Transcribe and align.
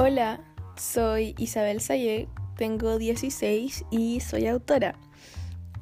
Hola, 0.00 0.38
soy 0.76 1.34
Isabel 1.38 1.80
Sayé, 1.80 2.28
tengo 2.56 2.98
16 2.98 3.84
y 3.90 4.20
soy 4.20 4.46
autora. 4.46 4.94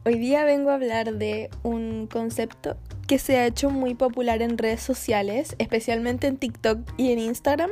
Hoy 0.07 0.19
día 0.19 0.47
vengo 0.47 0.71
a 0.71 0.77
hablar 0.77 1.19
de 1.19 1.51
un 1.63 2.07
concepto 2.07 2.79
que 3.07 3.19
se 3.19 3.37
ha 3.37 3.45
hecho 3.45 3.69
muy 3.69 3.95
popular 3.95 4.41
en 4.41 4.57
redes 4.57 4.81
sociales, 4.81 5.55
especialmente 5.59 6.29
en 6.29 6.39
TikTok 6.39 6.79
y 6.97 7.13
en 7.13 7.19
Instagram, 7.19 7.69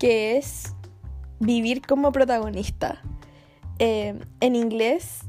que 0.00 0.36
es 0.38 0.74
vivir 1.38 1.82
como 1.82 2.10
protagonista. 2.10 3.00
Eh, 3.78 4.18
en 4.40 4.56
inglés 4.56 5.20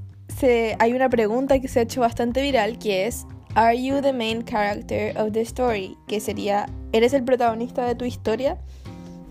hay 0.80 0.94
una 0.94 1.08
pregunta 1.08 1.60
que 1.60 1.68
se 1.68 1.82
ha 1.82 1.84
hecho 1.84 2.02
bastante 2.02 2.42
viral 2.42 2.80
que 2.80 3.06
es 3.06 3.28
Are 3.54 3.80
you 3.80 4.02
the 4.02 4.12
main 4.12 4.42
character 4.42 5.16
of 5.20 5.34
the 5.34 5.42
story? 5.42 5.96
Que 6.08 6.20
sería 6.20 6.66
¿Eres 6.96 7.14
el 7.14 7.24
protagonista 7.26 7.86
de 7.86 7.94
tu 7.94 8.06
historia? 8.06 8.58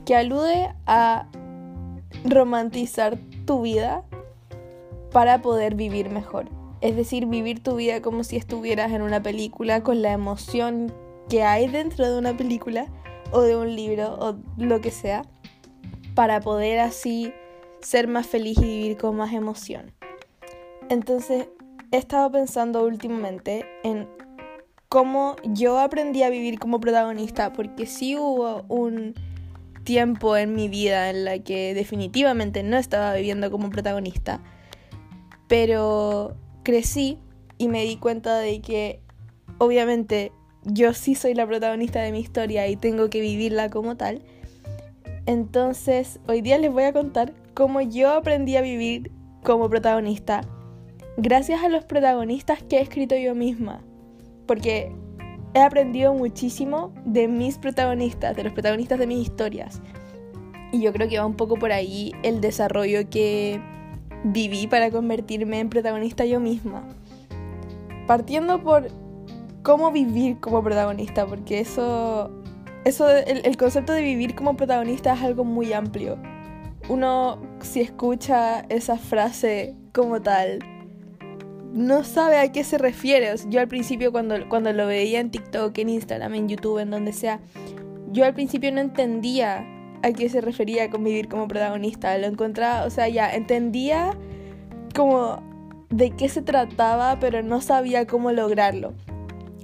Que 0.04 0.16
alude 0.16 0.74
a 0.86 1.26
romantizar 2.24 3.18
tu 3.46 3.62
vida 3.62 4.04
para 5.12 5.42
poder 5.42 5.74
vivir 5.74 6.10
mejor. 6.10 6.48
Es 6.80 6.96
decir, 6.96 7.27
vivir 7.27 7.62
tu 7.62 7.77
vida 7.77 8.02
como 8.02 8.24
si 8.24 8.36
estuvieras 8.36 8.92
en 8.92 9.02
una 9.02 9.22
película 9.22 9.82
con 9.82 10.02
la 10.02 10.12
emoción 10.12 10.92
que 11.28 11.42
hay 11.42 11.68
dentro 11.68 12.10
de 12.10 12.18
una 12.18 12.36
película 12.36 12.86
o 13.32 13.40
de 13.40 13.56
un 13.56 13.74
libro 13.74 14.14
o 14.18 14.36
lo 14.58 14.80
que 14.80 14.90
sea 14.90 15.22
para 16.14 16.41
poder 16.41 16.80
así 16.80 17.32
ser 17.80 18.08
más 18.08 18.27
feliz 18.27 18.58
y 18.58 18.64
vivir 18.64 18.96
con 18.96 19.16
más 19.16 19.32
emoción. 19.32 19.92
Entonces, 20.88 21.48
he 21.91 21.96
estado 21.96 22.30
pensando 22.30 22.84
últimamente 22.84 23.64
en 23.82 24.08
cómo 24.88 25.36
yo 25.44 25.78
aprendí 25.78 26.22
a 26.22 26.30
vivir 26.30 26.58
como 26.58 26.80
protagonista, 26.80 27.52
porque 27.52 27.86
sí 27.86 28.16
hubo 28.16 28.64
un 28.68 29.14
tiempo 29.84 30.36
en 30.36 30.54
mi 30.54 30.68
vida 30.68 31.10
en 31.10 31.24
la 31.24 31.38
que 31.38 31.74
definitivamente 31.74 32.62
no 32.62 32.77
estaba 32.77 33.14
viviendo 33.14 33.50
como 33.50 33.70
protagonista, 33.70 34.41
pero 35.48 36.36
crecí 36.62 37.18
y 37.58 37.68
me 37.68 37.84
di 37.84 37.96
cuenta 37.96 38.38
de 38.38 38.60
que 38.60 39.00
obviamente 39.58 40.32
yo 40.64 40.94
sí 40.94 41.14
soy 41.14 41.34
la 41.34 41.46
protagonista 41.46 42.00
de 42.00 42.12
mi 42.12 42.20
historia 42.20 42.66
y 42.68 42.76
tengo 42.76 43.10
que 43.10 43.20
vivirla 43.20 43.70
como 43.70 43.96
tal. 43.96 44.22
Entonces, 45.26 46.20
hoy 46.26 46.41
día 46.41 46.58
les 46.58 46.72
voy 46.72 46.84
a 46.84 46.92
contar 46.92 47.34
cómo 47.54 47.80
yo 47.80 48.10
aprendí 48.12 48.56
a 48.56 48.62
vivir 48.62 49.10
como 49.42 49.69
protagonista 49.69 50.42
gracias 51.16 51.62
a 51.62 51.69
los 51.69 51.84
protagonistas 51.84 52.62
que 52.62 52.78
he 52.78 52.80
escrito 52.80 53.16
yo 53.16 53.34
misma. 53.34 53.82
Porque 54.46 54.92
he 55.55 55.62
aprendido 55.62 56.12
muchísimo 56.12 56.92
de 57.05 57.28
mis 57.28 57.58
protagonistas, 57.58 58.36
de 58.36 58.44
los 58.44 58.52
protagonistas 58.52 58.98
de 58.98 59.06
mis 59.06 59.27
historias. 59.27 59.80
Y 60.72 60.80
yo 60.80 60.92
creo 60.92 61.08
que 61.08 61.19
va 61.19 61.27
un 61.27 61.36
poco 61.36 61.56
por 61.56 61.70
ahí 61.70 62.12
el 62.24 62.41
desarrollo 62.41 63.08
que 63.08 63.60
viví 64.25 64.66
para 64.66 64.91
convertirme 64.91 65.60
en 65.60 65.69
protagonista 65.69 66.25
yo 66.25 66.41
misma. 66.41 66.82
Partiendo 68.08 68.62
por 68.62 68.88
cómo 69.62 69.92
vivir 69.92 70.41
como 70.41 70.62
protagonista, 70.62 71.27
porque 71.27 71.60
eso, 71.60 72.30
eso 72.84 73.08
el, 73.08 73.42
el 73.44 73.56
concepto 73.56 73.92
de 73.92 74.02
vivir 74.02 74.34
como 74.34 74.56
protagonista 74.56 75.14
es 75.14 75.22
algo 75.22 75.44
muy 75.44 75.72
amplio. 75.72 76.19
Uno 76.88 77.38
si 77.60 77.80
escucha 77.80 78.60
esa 78.69 78.98
frase 78.98 79.77
como 79.92 80.20
tal, 80.20 80.58
no 81.75 82.05
sabe 82.05 82.39
a 82.39 82.53
qué 82.53 82.62
se 82.62 82.78
refiere. 82.78 83.34
yo 83.48 83.61
al 83.61 83.67
principio 83.67 84.12
cuando, 84.12 84.48
cuando 84.48 84.72
lo 84.72 84.86
veía 84.86 85.19
en 85.19 85.30
TikTok, 85.30 85.77
en 85.78 85.89
Instagram, 85.89 86.33
en 86.34 86.48
YouTube, 86.48 86.78
en 86.78 86.91
donde 86.91 87.12
sea, 87.12 87.41
yo 88.12 88.25
al 88.25 88.33
principio 88.33 88.70
no 88.70 88.81
entendía 88.81 89.66
a 90.05 90.12
qué 90.12 90.28
se 90.28 90.41
refería 90.41 90.89
con 90.89 91.03
vivir 91.03 91.28
como 91.28 91.48
protagonista. 91.48 92.16
Lo 92.16 92.28
encontraba, 92.28 92.86
o 92.86 92.91
sea, 92.91 93.08
ya 93.08 93.28
entendía 93.34 94.16
como 94.94 95.43
de 95.91 96.12
qué 96.12 96.28
se 96.28 96.43
trataba, 96.43 97.19
pero 97.19 97.43
no 97.43 97.60
sabía 97.60 98.06
cómo 98.06 98.31
lograrlo. 98.31 98.94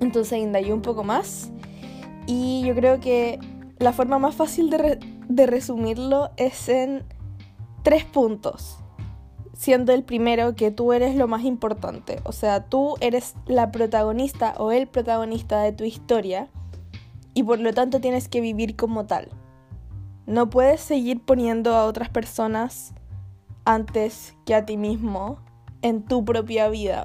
Entonces 0.01 0.41
indagué 0.41 0.73
un 0.73 0.83
poco 0.83 1.05
más 1.05 1.53
y 2.27 2.65
yo 2.67 2.75
creo 2.75 2.99
que 2.99 3.39
la 3.79 3.93
forma 3.93 4.19
más 4.19 4.35
fácil 4.35 4.69
de, 4.69 4.99
de 5.29 5.47
resumirlo 5.47 6.31
es 6.37 6.69
en 6.69 7.05
tres 7.85 8.05
puntos 8.05 8.81
siendo 9.61 9.93
el 9.93 10.05
primero 10.05 10.55
que 10.55 10.71
tú 10.71 10.95
eres 10.95 11.15
lo 11.17 11.29
más 11.29 11.45
importante. 11.45 12.19
O 12.25 12.33
sea, 12.33 12.65
tú 12.65 12.95
eres 13.03 13.35
la 13.45 13.71
protagonista 13.71 14.55
o 14.57 14.73
el 14.73 14.87
protagonista 14.87 15.61
de 15.61 15.73
tu 15.73 15.85
historia 15.85 16.49
y 17.35 17.43
por 17.43 17.61
lo 17.61 17.75
tanto 17.75 18.01
tienes 18.01 18.27
que 18.27 18.41
vivir 18.41 18.75
como 18.75 19.05
tal. 19.05 19.29
No 20.25 20.49
puedes 20.49 20.81
seguir 20.81 21.21
poniendo 21.21 21.75
a 21.75 21.85
otras 21.85 22.09
personas 22.09 22.95
antes 23.67 24.35
que 24.47 24.55
a 24.55 24.65
ti 24.65 24.79
mismo 24.79 25.39
en 25.83 26.07
tu 26.07 26.25
propia 26.25 26.71
vida. 26.71 27.05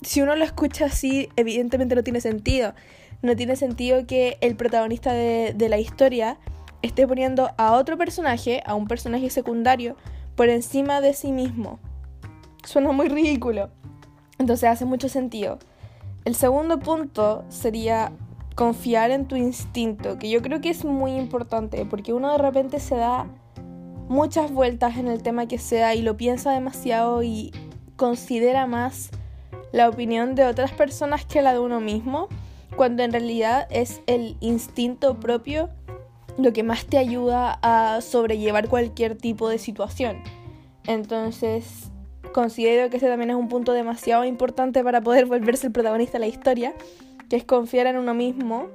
Si 0.00 0.22
uno 0.22 0.36
lo 0.36 0.44
escucha 0.44 0.84
así, 0.84 1.28
evidentemente 1.34 1.96
no 1.96 2.04
tiene 2.04 2.20
sentido. 2.20 2.72
No 3.20 3.34
tiene 3.34 3.56
sentido 3.56 4.06
que 4.06 4.38
el 4.42 4.54
protagonista 4.54 5.12
de, 5.12 5.54
de 5.56 5.68
la 5.68 5.78
historia 5.78 6.38
esté 6.82 7.04
poniendo 7.04 7.50
a 7.56 7.72
otro 7.72 7.98
personaje, 7.98 8.62
a 8.64 8.76
un 8.76 8.86
personaje 8.86 9.28
secundario, 9.28 9.96
por 10.36 10.50
encima 10.50 11.00
de 11.00 11.12
sí 11.12 11.32
mismo 11.32 11.80
suena 12.66 12.92
muy 12.92 13.08
ridículo. 13.08 13.70
Entonces 14.38 14.68
hace 14.68 14.84
mucho 14.84 15.08
sentido. 15.08 15.58
El 16.24 16.34
segundo 16.34 16.78
punto 16.78 17.44
sería 17.48 18.12
confiar 18.54 19.10
en 19.10 19.26
tu 19.26 19.36
instinto, 19.36 20.18
que 20.18 20.30
yo 20.30 20.42
creo 20.42 20.60
que 20.60 20.70
es 20.70 20.84
muy 20.84 21.12
importante, 21.12 21.84
porque 21.86 22.12
uno 22.12 22.32
de 22.32 22.38
repente 22.38 22.80
se 22.80 22.96
da 22.96 23.26
muchas 24.08 24.50
vueltas 24.50 24.96
en 24.96 25.08
el 25.08 25.22
tema 25.22 25.46
que 25.46 25.58
sea 25.58 25.94
y 25.94 26.02
lo 26.02 26.16
piensa 26.16 26.52
demasiado 26.52 27.22
y 27.22 27.52
considera 27.96 28.66
más 28.66 29.10
la 29.72 29.88
opinión 29.88 30.34
de 30.34 30.44
otras 30.44 30.72
personas 30.72 31.24
que 31.24 31.42
la 31.42 31.52
de 31.52 31.58
uno 31.58 31.80
mismo, 31.80 32.28
cuando 32.76 33.02
en 33.02 33.12
realidad 33.12 33.66
es 33.70 34.00
el 34.06 34.36
instinto 34.40 35.18
propio 35.20 35.70
lo 36.38 36.52
que 36.52 36.62
más 36.62 36.86
te 36.86 36.98
ayuda 36.98 37.58
a 37.62 38.00
sobrellevar 38.00 38.68
cualquier 38.68 39.16
tipo 39.16 39.48
de 39.48 39.58
situación. 39.58 40.22
Entonces, 40.86 41.90
considero 42.36 42.90
que 42.90 42.98
ese 42.98 43.08
también 43.08 43.30
es 43.30 43.36
un 43.36 43.48
punto 43.48 43.72
demasiado 43.72 44.26
importante 44.26 44.84
para 44.84 45.00
poder 45.00 45.24
volverse 45.34 45.68
el 45.68 45.72
protagonista 45.72 46.18
de 46.18 46.20
la 46.20 46.26
historia, 46.26 46.74
que 47.30 47.36
es 47.36 47.44
confiar 47.44 47.86
en 47.86 47.96
uno 47.96 48.12
mismo 48.12 48.68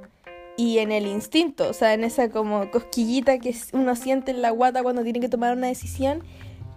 y 0.57 0.79
en 0.79 0.91
el 0.91 1.05
instinto, 1.05 1.69
o 1.69 1.73
sea, 1.73 1.94
en 1.94 2.03
esa 2.03 2.31
como 2.31 2.72
cosquillita 2.72 3.38
que 3.38 3.55
uno 3.73 3.95
siente 3.95 4.31
en 4.31 4.41
la 4.41 4.49
guata 4.49 4.81
cuando 4.81 5.03
tiene 5.03 5.19
que 5.19 5.29
tomar 5.29 5.55
una 5.55 5.67
decisión 5.67 6.23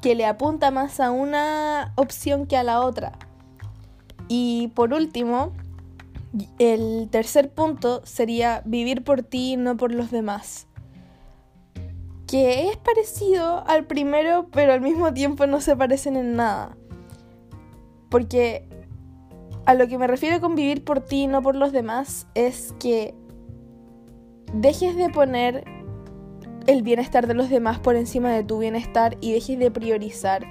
que 0.02 0.14
le 0.14 0.26
apunta 0.26 0.70
más 0.70 1.00
a 1.00 1.10
una 1.10 1.94
opción 1.96 2.46
que 2.46 2.58
a 2.58 2.62
la 2.62 2.82
otra. 2.82 3.18
Y 4.28 4.70
por 4.74 4.92
último, 4.92 5.52
el 6.58 7.08
tercer 7.10 7.48
punto 7.48 8.04
sería 8.04 8.60
vivir 8.66 9.04
por 9.04 9.22
ti, 9.22 9.56
no 9.56 9.78
por 9.78 9.90
los 9.90 10.10
demás 10.10 10.66
que 12.26 12.68
es 12.68 12.76
parecido 12.76 13.64
al 13.66 13.86
primero, 13.86 14.48
pero 14.50 14.72
al 14.72 14.80
mismo 14.80 15.12
tiempo 15.12 15.46
no 15.46 15.60
se 15.60 15.76
parecen 15.76 16.16
en 16.16 16.36
nada. 16.36 16.76
Porque 18.08 18.68
a 19.66 19.74
lo 19.74 19.88
que 19.88 19.98
me 19.98 20.06
refiero 20.06 20.40
con 20.40 20.54
vivir 20.54 20.84
por 20.84 21.00
ti 21.00 21.22
y 21.22 21.26
no 21.26 21.42
por 21.42 21.56
los 21.56 21.72
demás 21.72 22.26
es 22.34 22.74
que 22.78 23.14
dejes 24.52 24.96
de 24.96 25.10
poner 25.10 25.64
el 26.66 26.82
bienestar 26.82 27.26
de 27.26 27.34
los 27.34 27.50
demás 27.50 27.78
por 27.78 27.96
encima 27.96 28.30
de 28.32 28.44
tu 28.44 28.58
bienestar 28.58 29.16
y 29.20 29.32
dejes 29.32 29.58
de 29.58 29.70
priorizar 29.70 30.46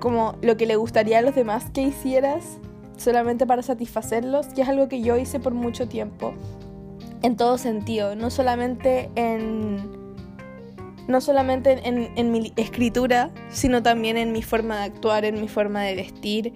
como 0.00 0.36
lo 0.42 0.56
que 0.56 0.66
le 0.66 0.76
gustaría 0.76 1.18
a 1.18 1.22
los 1.22 1.34
demás 1.34 1.70
que 1.70 1.82
hicieras 1.82 2.58
solamente 2.96 3.46
para 3.46 3.62
satisfacerlos, 3.62 4.48
que 4.48 4.62
es 4.62 4.68
algo 4.68 4.88
que 4.88 5.00
yo 5.00 5.16
hice 5.16 5.40
por 5.40 5.54
mucho 5.54 5.88
tiempo, 5.88 6.34
en 7.22 7.36
todo 7.36 7.58
sentido, 7.58 8.16
no 8.16 8.30
solamente 8.30 9.10
en 9.14 10.07
no 11.08 11.22
solamente 11.22 11.80
en, 11.84 12.30
mi 12.30 12.52
escritura, 12.56 13.30
sino 13.48 13.82
también 13.82 14.18
en 14.18 14.30
mi 14.30 14.42
forma 14.42 14.76
de 14.78 14.84
actuar, 14.84 15.24
en 15.24 15.40
mi 15.40 15.48
forma 15.48 15.82
de 15.82 15.96
vestir, 15.96 16.52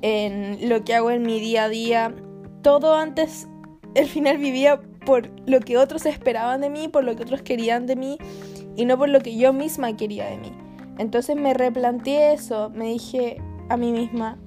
en 0.00 0.70
lo 0.70 0.82
que 0.84 0.94
hago 0.94 1.10
en 1.10 1.22
mi 1.22 1.38
día 1.38 1.64
a 1.64 1.68
día. 1.68 2.14
Todo 2.62 2.94
antes, 2.94 3.46
al 3.94 4.06
final 4.06 4.38
vivía 4.38 4.80
por 5.04 5.30
lo 5.46 5.60
que 5.60 5.76
otros 5.76 6.06
esperaban 6.06 6.62
de 6.62 6.70
mí, 6.70 6.88
por 6.88 7.04
lo 7.04 7.14
que 7.14 7.22
otros 7.22 7.42
querían 7.42 7.86
de 7.86 7.96
mí 7.96 8.18
y 8.74 8.86
no 8.86 8.96
por 8.96 9.10
lo 9.10 9.20
que 9.20 9.36
yo 9.36 9.52
misma 9.52 9.94
quería 9.96 10.26
de 10.26 10.38
mí. 10.38 10.52
Entonces 10.98 11.36
me 11.36 11.52
replanteé 11.52 12.32
eso, 12.32 12.70
me 12.70 12.86
dije 12.86 13.36
a 13.68 13.76
mí 13.76 13.92
misma, 13.92 14.38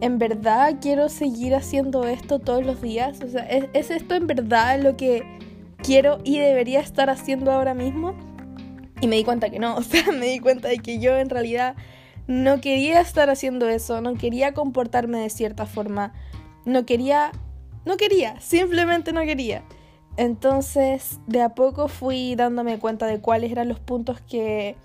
¿en 0.00 0.18
verdad 0.18 0.76
quiero 0.80 1.10
seguir 1.10 1.54
haciendo 1.54 2.06
esto 2.06 2.38
todos 2.38 2.64
los 2.64 2.80
días? 2.80 3.20
O 3.22 3.28
sea, 3.28 3.42
¿es 3.42 3.90
esto 3.90 4.14
en 4.14 4.26
verdad 4.26 4.80
lo 4.80 4.96
que 4.96 5.24
quiero 5.82 6.18
y 6.24 6.38
debería 6.38 6.80
estar 6.80 7.10
haciendo 7.10 7.52
ahora 7.52 7.74
mismo? 7.74 8.14
Y 9.00 9.06
me 9.06 9.16
di 9.16 9.24
cuenta 9.24 9.50
que 9.50 9.58
no, 9.58 9.76
o 9.78 9.82
sea, 9.82 10.10
me 10.12 10.26
di 10.26 10.38
cuenta 10.40 10.68
de 10.68 10.78
que 10.78 10.98
yo 10.98 11.16
en 11.16 11.30
realidad 11.30 11.76
no 12.26 12.60
quería 12.60 13.00
estar 13.00 13.30
haciendo 13.30 13.68
eso, 13.68 14.00
no 14.00 14.14
quería 14.14 14.52
comportarme 14.52 15.18
de 15.18 15.30
cierta 15.30 15.66
forma, 15.66 16.12
no 16.64 16.84
quería, 16.84 17.32
no 17.86 17.96
quería, 17.96 18.38
simplemente 18.40 19.12
no 19.12 19.22
quería. 19.22 19.62
Entonces, 20.18 21.20
de 21.26 21.42
a 21.42 21.54
poco 21.54 21.88
fui 21.88 22.34
dándome 22.34 22.78
cuenta 22.78 23.06
de 23.06 23.20
cuáles 23.20 23.52
eran 23.52 23.68
los 23.68 23.78
puntos 23.78 24.20
que, 24.20 24.76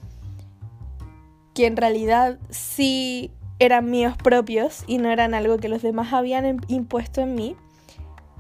que 1.54 1.66
en 1.66 1.76
realidad 1.76 2.38
sí 2.50 3.32
eran 3.60 3.90
míos 3.90 4.16
propios 4.22 4.84
y 4.88 5.00
no 5.00 5.10
eran 5.10 5.34
algo 5.34 5.58
que 5.58 5.70
los 5.70 5.82
demás 5.82 6.14
habían 6.14 6.62
impuesto 6.68 7.22
en 7.22 7.36
mí. 7.36 7.56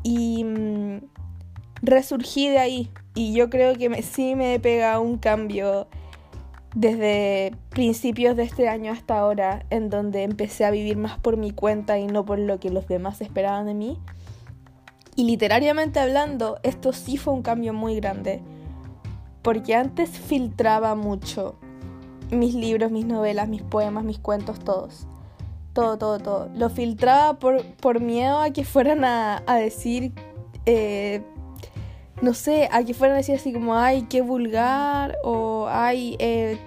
Y 0.03 0.43
mm, 0.43 0.97
resurgí 1.81 2.47
de 2.47 2.59
ahí. 2.59 2.89
Y 3.15 3.33
yo 3.33 3.49
creo 3.49 3.75
que 3.75 4.01
sí 4.01 4.35
me 4.35 4.55
he 4.55 4.59
pegado 4.59 5.01
un 5.01 5.17
cambio 5.17 5.87
desde 6.75 7.55
principios 7.69 8.35
de 8.35 8.43
este 8.43 8.67
año 8.67 8.91
hasta 8.91 9.19
ahora, 9.19 9.65
en 9.69 9.89
donde 9.89 10.23
empecé 10.23 10.65
a 10.65 10.71
vivir 10.71 10.97
más 10.97 11.19
por 11.19 11.37
mi 11.37 11.51
cuenta 11.51 11.99
y 11.99 12.07
no 12.07 12.25
por 12.25 12.39
lo 12.39 12.59
que 12.59 12.69
los 12.69 12.87
demás 12.87 13.21
esperaban 13.21 13.67
de 13.67 13.75
mí. 13.75 13.99
Y 15.15 15.25
literariamente 15.25 15.99
hablando, 15.99 16.59
esto 16.63 16.91
sí 16.91 17.17
fue 17.17 17.33
un 17.33 17.43
cambio 17.43 17.73
muy 17.73 17.95
grande, 17.95 18.41
porque 19.43 19.75
antes 19.75 20.09
filtraba 20.09 20.95
mucho 20.95 21.55
mis 22.31 22.55
libros, 22.55 22.91
mis 22.91 23.05
novelas, 23.05 23.47
mis 23.47 23.61
poemas, 23.61 24.03
mis 24.03 24.17
cuentos, 24.17 24.59
todos. 24.59 25.05
Todo, 25.73 25.97
todo, 25.97 26.19
todo. 26.19 26.49
Lo 26.55 26.69
filtraba 26.69 27.39
por, 27.39 27.63
por 27.75 27.99
miedo 27.99 28.39
a 28.39 28.51
que 28.51 28.63
fueran 28.63 29.03
a, 29.05 29.41
decir, 29.55 30.13
eh, 30.65 31.23
no 32.21 32.33
sé, 32.33 32.69
a 32.71 32.83
que 32.83 32.93
fueran 32.93 33.15
a 33.15 33.17
decir 33.17 33.35
así 33.35 33.51
como, 33.53 33.75
ay, 33.75 34.03
qué 34.09 34.21
vulgar, 34.21 35.17
o 35.23 35.67
ay, 35.69 36.15
eh, 36.19 36.57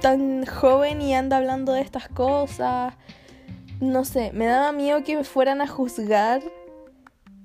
tan 0.00 0.44
joven 0.44 1.00
y 1.00 1.14
anda 1.14 1.38
hablando 1.38 1.72
de 1.72 1.80
estas 1.80 2.08
cosas. 2.08 2.94
No 3.80 4.04
sé, 4.04 4.32
me 4.32 4.46
daba 4.46 4.72
miedo 4.72 5.02
que 5.02 5.16
me 5.16 5.24
fueran 5.24 5.60
a 5.60 5.66
juzgar 5.66 6.42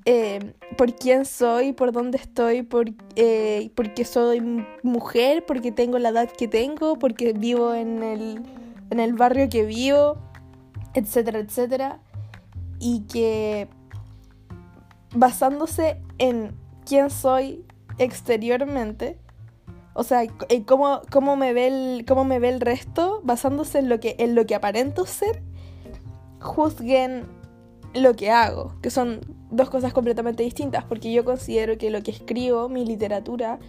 eh, 0.06 0.54
por 0.78 0.96
quién 0.96 1.26
soy, 1.26 1.74
por 1.74 1.92
dónde 1.92 2.18
estoy, 2.18 2.62
por, 2.62 2.86
eh, 3.16 3.72
porque 3.76 4.06
soy 4.06 4.42
mujer, 4.84 5.46
porque 5.46 5.72
tengo 5.72 6.00
la 6.00 6.10
edad 6.10 6.30
que 6.32 6.48
tengo, 6.48 6.98
porque 6.98 7.34
vivo 7.34 7.74
en 7.74 8.04
el, 8.04 8.42
en 8.90 9.00
el 9.00 9.14
barrio 9.14 9.50
que 9.50 9.66
vivo, 9.66 10.18
etcétera, 10.94 11.40
etcétera. 11.40 12.00
Y 12.80 13.02
que 13.02 13.68
basándose 15.14 16.00
en 16.20 16.56
quién 16.88 17.10
soy 17.10 17.66
exteriormente, 17.98 19.18
o 19.94 20.04
sea, 20.04 20.22
cómo, 20.66 21.02
cómo, 21.12 21.36
me 21.36 21.54
ve 21.54 21.68
el, 21.68 22.06
cómo 22.06 22.24
me 22.24 22.40
ve 22.40 22.50
el 22.50 22.62
resto, 22.62 23.22
basándose 23.24 23.80
en 23.80 23.90
lo 23.90 24.00
que, 24.00 24.16
en 24.20 24.36
lo 24.36 24.46
que 24.46 24.56
aparento 24.56 25.06
ser, 25.06 25.42
juzguen 26.40 27.26
lo 27.94 28.16
que 28.16 28.32
hago, 28.32 28.76
que 28.82 28.90
son 28.90 29.22
dos 29.50 29.70
cosas 29.70 29.94
completamente 29.94 30.44
distintas, 30.44 30.84
porque 30.84 31.12
yo 31.12 31.26
considero 31.26 31.78
que 31.78 31.90
lo 31.90 32.04
que 32.04 32.12
escribo, 32.12 32.70
mi 32.70 32.86
literatura, 32.86 33.60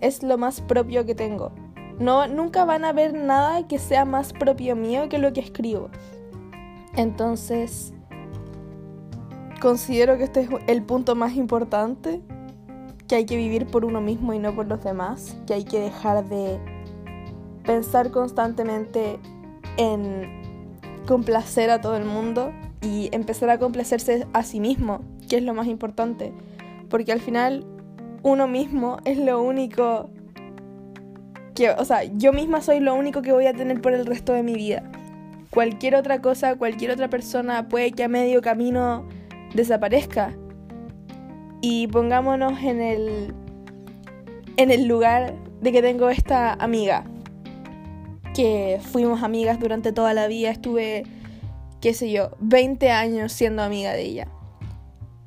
es 0.00 0.22
lo 0.22 0.38
más 0.38 0.60
propio 0.62 1.04
que 1.04 1.14
tengo. 1.14 1.52
No, 1.98 2.26
nunca 2.26 2.64
van 2.64 2.84
a 2.84 2.92
ver 2.92 3.14
nada 3.14 3.66
que 3.68 3.78
sea 3.78 4.04
más 4.04 4.32
propio 4.32 4.76
mío 4.76 5.08
que 5.08 5.18
lo 5.18 5.32
que 5.32 5.40
escribo. 5.40 5.90
Entonces, 6.94 7.92
considero 9.60 10.16
que 10.16 10.24
este 10.24 10.40
es 10.42 10.48
el 10.66 10.82
punto 10.82 11.14
más 11.14 11.34
importante, 11.36 12.22
que 13.08 13.16
hay 13.16 13.26
que 13.26 13.36
vivir 13.36 13.66
por 13.66 13.84
uno 13.84 14.00
mismo 14.00 14.34
y 14.34 14.38
no 14.38 14.54
por 14.54 14.66
los 14.66 14.82
demás, 14.82 15.36
que 15.46 15.54
hay 15.54 15.64
que 15.64 15.80
dejar 15.80 16.28
de 16.28 16.58
pensar 17.64 18.10
constantemente 18.10 19.18
en 19.76 20.30
complacer 21.06 21.70
a 21.70 21.80
todo 21.80 21.96
el 21.96 22.04
mundo 22.04 22.52
y 22.82 23.08
empezar 23.12 23.50
a 23.50 23.58
complacerse 23.58 24.26
a 24.32 24.42
sí 24.42 24.60
mismo, 24.60 25.00
que 25.28 25.36
es 25.36 25.42
lo 25.42 25.54
más 25.54 25.66
importante, 25.66 26.32
porque 26.88 27.12
al 27.12 27.20
final 27.20 27.64
uno 28.22 28.48
mismo 28.48 28.98
es 29.04 29.18
lo 29.18 29.42
único 29.42 30.10
que, 31.54 31.70
o 31.70 31.84
sea, 31.84 32.04
yo 32.04 32.32
misma 32.32 32.60
soy 32.60 32.80
lo 32.80 32.94
único 32.94 33.22
que 33.22 33.32
voy 33.32 33.46
a 33.46 33.54
tener 33.54 33.80
por 33.80 33.92
el 33.92 34.04
resto 34.04 34.32
de 34.32 34.42
mi 34.42 34.54
vida. 34.54 34.82
Cualquier 35.50 35.94
otra 35.94 36.20
cosa, 36.20 36.56
cualquier 36.56 36.90
otra 36.90 37.08
persona 37.08 37.68
puede 37.68 37.92
que 37.92 38.04
a 38.04 38.08
medio 38.08 38.42
camino 38.42 39.06
desaparezca. 39.54 40.36
Y 41.60 41.86
pongámonos 41.88 42.62
en 42.62 42.80
el 42.80 43.34
en 44.56 44.70
el 44.70 44.86
lugar 44.86 45.34
de 45.60 45.72
que 45.72 45.82
tengo 45.82 46.08
esta 46.08 46.54
amiga 46.54 47.04
que 48.34 48.80
fuimos 48.82 49.22
amigas 49.22 49.58
durante 49.58 49.92
toda 49.92 50.14
la 50.14 50.28
vida, 50.28 50.50
estuve 50.50 51.04
qué 51.80 51.94
sé 51.94 52.10
yo, 52.10 52.30
20 52.40 52.90
años 52.90 53.32
siendo 53.32 53.62
amiga 53.62 53.92
de 53.92 54.02
ella. 54.02 54.28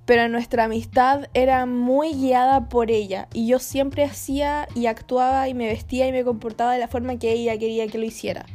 Pero 0.05 0.27
nuestra 0.27 0.65
amistad 0.65 1.29
era 1.33 1.65
muy 1.65 2.13
guiada 2.13 2.67
por 2.67 2.89
ella 2.89 3.27
y 3.31 3.47
yo 3.47 3.59
siempre 3.59 4.03
hacía 4.03 4.67
y 4.75 4.87
actuaba 4.87 5.47
y 5.47 5.53
me 5.53 5.67
vestía 5.67 6.07
y 6.07 6.11
me 6.11 6.23
comportaba 6.23 6.73
de 6.73 6.79
la 6.79 6.87
forma 6.87 7.17
que 7.19 7.31
ella 7.31 7.57
quería 7.57 7.87
que 7.87 7.99
lo 7.99 8.05
hiciera. 8.05 8.45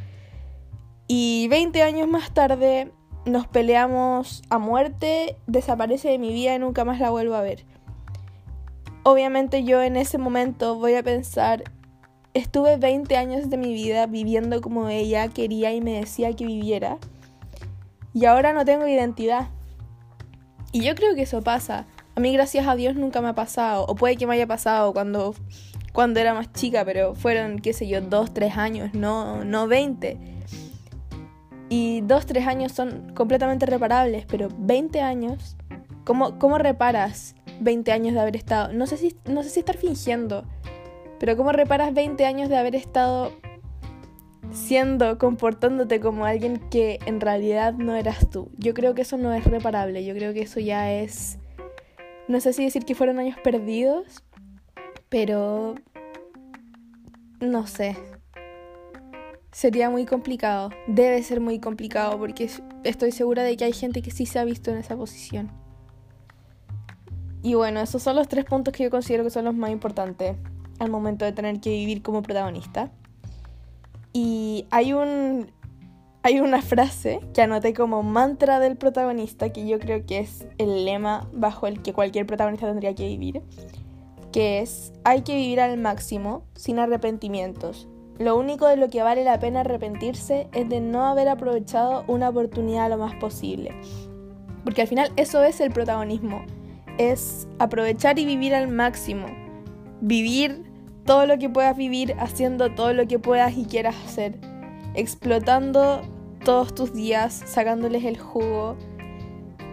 Y 1.07 1.47
20 1.49 1.83
años 1.83 2.09
más 2.09 2.35
tarde 2.35 2.91
nos 3.27 3.47
peleamos 3.47 4.43
a 4.51 4.59
muerte, 4.59 5.37
desaparece 5.47 6.09
de 6.09 6.19
mi 6.19 6.33
vida 6.33 6.55
y 6.55 6.59
nunca 6.59 6.85
más 6.85 7.01
la 7.01 7.11
vuelvo 7.11 7.35
a 7.35 7.43
ver. 7.43 7.65
Obviamente 9.03 9.65
yo 9.65 9.83
en 9.83 9.97
ese 9.97 10.19
momento 10.19 10.77
voy 10.77 10.95
a 10.95 11.03
pensar, 11.03 11.65
estuve 12.33 12.77
20 12.77 13.17
años 13.17 13.51
de 13.51 13.57
mi 13.57 13.73
vida 13.75 14.07
viviendo 14.07 14.61
como 14.61 14.89
ella 14.89 15.29
quería 15.29 15.73
y 15.73 15.81
me 15.81 16.01
decía 16.01 16.35
que 16.35 16.47
viviera 16.47 16.99
y 18.15 18.27
ahora 18.27 18.53
no 18.53 18.65
tengo 18.65 18.87
identidad. 18.87 19.49
Y 20.73 20.83
yo 20.83 20.95
creo 20.95 21.15
que 21.15 21.23
eso 21.23 21.43
pasa. 21.43 21.87
A 22.15 22.21
mí 22.21 22.33
gracias 22.33 22.67
a 22.67 22.77
Dios 22.77 22.95
nunca 22.95 23.21
me 23.21 23.29
ha 23.29 23.35
pasado, 23.35 23.85
o 23.87 23.97
puede 23.97 24.17
que 24.17 24.27
me 24.27 24.35
haya 24.35 24.47
pasado 24.47 24.93
cuando, 24.93 25.35
cuando 25.93 26.21
era 26.21 26.33
más 26.33 26.53
chica, 26.53 26.85
pero 26.85 27.15
fueron, 27.15 27.59
qué 27.59 27.73
sé 27.73 27.89
yo, 27.89 28.01
dos, 28.01 28.33
tres 28.33 28.57
años, 28.57 28.95
no, 28.95 29.45
no 29.45 29.67
20. 29.67 30.17
Y 31.77 32.03
dos, 32.03 32.25
tres 32.25 32.47
años 32.47 32.71
son 32.71 33.13
completamente 33.17 33.67
reparables, 33.67 34.27
pero 34.27 34.49
20 34.57 35.01
años, 35.01 35.57
¿cómo, 36.05 36.39
cómo 36.39 36.57
reparas 36.57 37.35
20 37.59 37.91
años 37.91 38.15
de 38.15 38.21
haber 38.21 38.37
estado? 38.37 38.73
No 38.73 38.87
sé, 38.87 38.97
si, 38.97 39.17
no 39.29 39.43
sé 39.43 39.51
si 39.51 39.59
estar 39.59 39.77
fingiendo, 39.77 40.45
pero 41.19 41.37
¿cómo 41.37 41.51
reparas 41.51 41.93
20 41.93 42.27
años 42.27 42.49
de 42.49 42.59
haber 42.59 42.77
estado 42.77 43.33
siendo, 44.53 45.19
comportándote 45.19 45.99
como 45.99 46.27
alguien 46.27 46.59
que 46.71 47.01
en 47.07 47.21
realidad 47.21 47.75
no 47.75 47.97
eras 47.97 48.31
tú. 48.31 48.53
Yo 48.57 48.73
creo 48.73 48.95
que 48.95 49.03
eso 49.03 49.19
no 49.19 49.35
es 49.35 49.45
reparable, 49.45 50.05
yo 50.05 50.15
creo 50.15 50.33
que 50.33 50.43
eso 50.43 50.61
ya 50.61 50.93
es, 50.93 51.39
no 52.29 52.39
sé 52.39 52.53
si 52.53 52.63
decir 52.63 52.85
que 52.85 52.95
fueron 52.95 53.19
años 53.19 53.37
perdidos, 53.43 54.23
pero 55.09 55.75
no 57.41 57.67
sé. 57.67 57.97
Sería 59.55 59.89
muy 59.89 60.05
complicado, 60.05 60.71
debe 60.89 61.23
ser 61.23 61.41
muy 61.41 61.61
complicado 61.61 62.19
porque 62.19 62.51
estoy 62.83 63.13
segura 63.13 63.45
de 63.45 63.57
que 63.57 63.65
hay 63.65 63.73
gente 63.73 64.03
que 64.03 64.11
sí 64.11 64.27
se 64.27 64.41
ha 64.41 64.45
visto 64.45 64.73
en 64.73 64.79
esa 64.79 64.97
posición. 64.97 65.53
Y 67.41 67.55
bueno, 67.55 67.79
esos 67.79 68.03
son 68.03 68.17
los 68.17 68.27
tres 68.27 68.47
puntos 68.47 68.75
que 68.75 68.83
yo 68.83 68.91
considero 68.91 69.23
que 69.23 69.31
son 69.31 69.45
los 69.45 69.55
más 69.55 69.71
importantes 69.71 70.37
al 70.81 70.91
momento 70.91 71.25
de 71.25 71.31
tener 71.31 71.61
que 71.61 71.71
vivir 71.71 72.03
como 72.03 72.21
protagonista. 72.21 72.91
Y 74.13 74.67
hay 74.73 74.93
un 74.93 75.53
hay 76.25 76.41
una 76.41 76.61
frase 76.61 77.21
que 77.33 77.43
anoté 77.43 77.75
como 77.75 78.03
mantra 78.03 78.59
del 78.59 78.77
protagonista 78.77 79.53
que 79.53 79.69
yo 79.69 79.79
creo 79.79 80.05
que 80.05 80.19
es 80.19 80.49
el 80.59 80.85
lema 80.85 81.29
bajo 81.33 81.69
el 81.69 81.81
que 81.81 81.93
cualquier 81.93 82.27
protagonista 82.27 82.67
tendría 82.67 82.97
que 82.97 83.07
vivir, 83.07 83.41
que 84.33 84.59
es 84.63 84.93
hay 85.05 85.23
que 85.23 85.37
vivir 85.37 85.61
al 85.61 85.79
máximo 85.79 86.43
sin 86.57 86.81
arrepentimientos. 86.81 87.87
Lo 88.19 88.37
único 88.37 88.69
de 88.69 88.77
lo 88.77 88.89
que 88.91 89.03
vale 89.03 89.25
la 89.25 89.41
pena 89.41 89.61
arrepentirse 89.61 90.47
es 90.53 90.69
de 90.69 90.81
no 90.81 91.07
haber 91.07 91.29
aprovechado 91.29 92.05
una 92.07 92.29
oportunidad 92.29 92.89
lo 92.89 92.97
más 92.97 93.15
posible. 93.17 93.73
Porque 94.63 94.83
al 94.83 94.89
final 94.89 95.13
eso 95.17 95.43
es 95.43 95.61
el 95.61 95.73
protagonismo, 95.73 96.45
es 96.97 97.49
aprovechar 97.59 98.19
y 98.21 98.25
vivir 98.25 98.55
al 98.55 98.69
máximo. 98.69 99.27
Vivir 100.01 100.63
todo 101.05 101.27
lo 101.27 101.39
que 101.39 101.51
puedas 101.51 101.77
vivir, 101.77 102.15
haciendo 102.19 102.73
todo 102.73 102.93
lo 102.93 103.07
que 103.09 103.19
puedas 103.19 103.57
y 103.57 103.65
quieras 103.65 103.97
hacer, 104.07 104.39
explotando 104.95 106.03
todos 106.45 106.73
tus 106.75 106.93
días, 106.95 107.43
sacándoles 107.47 108.05
el 108.05 108.17
jugo 108.17 108.77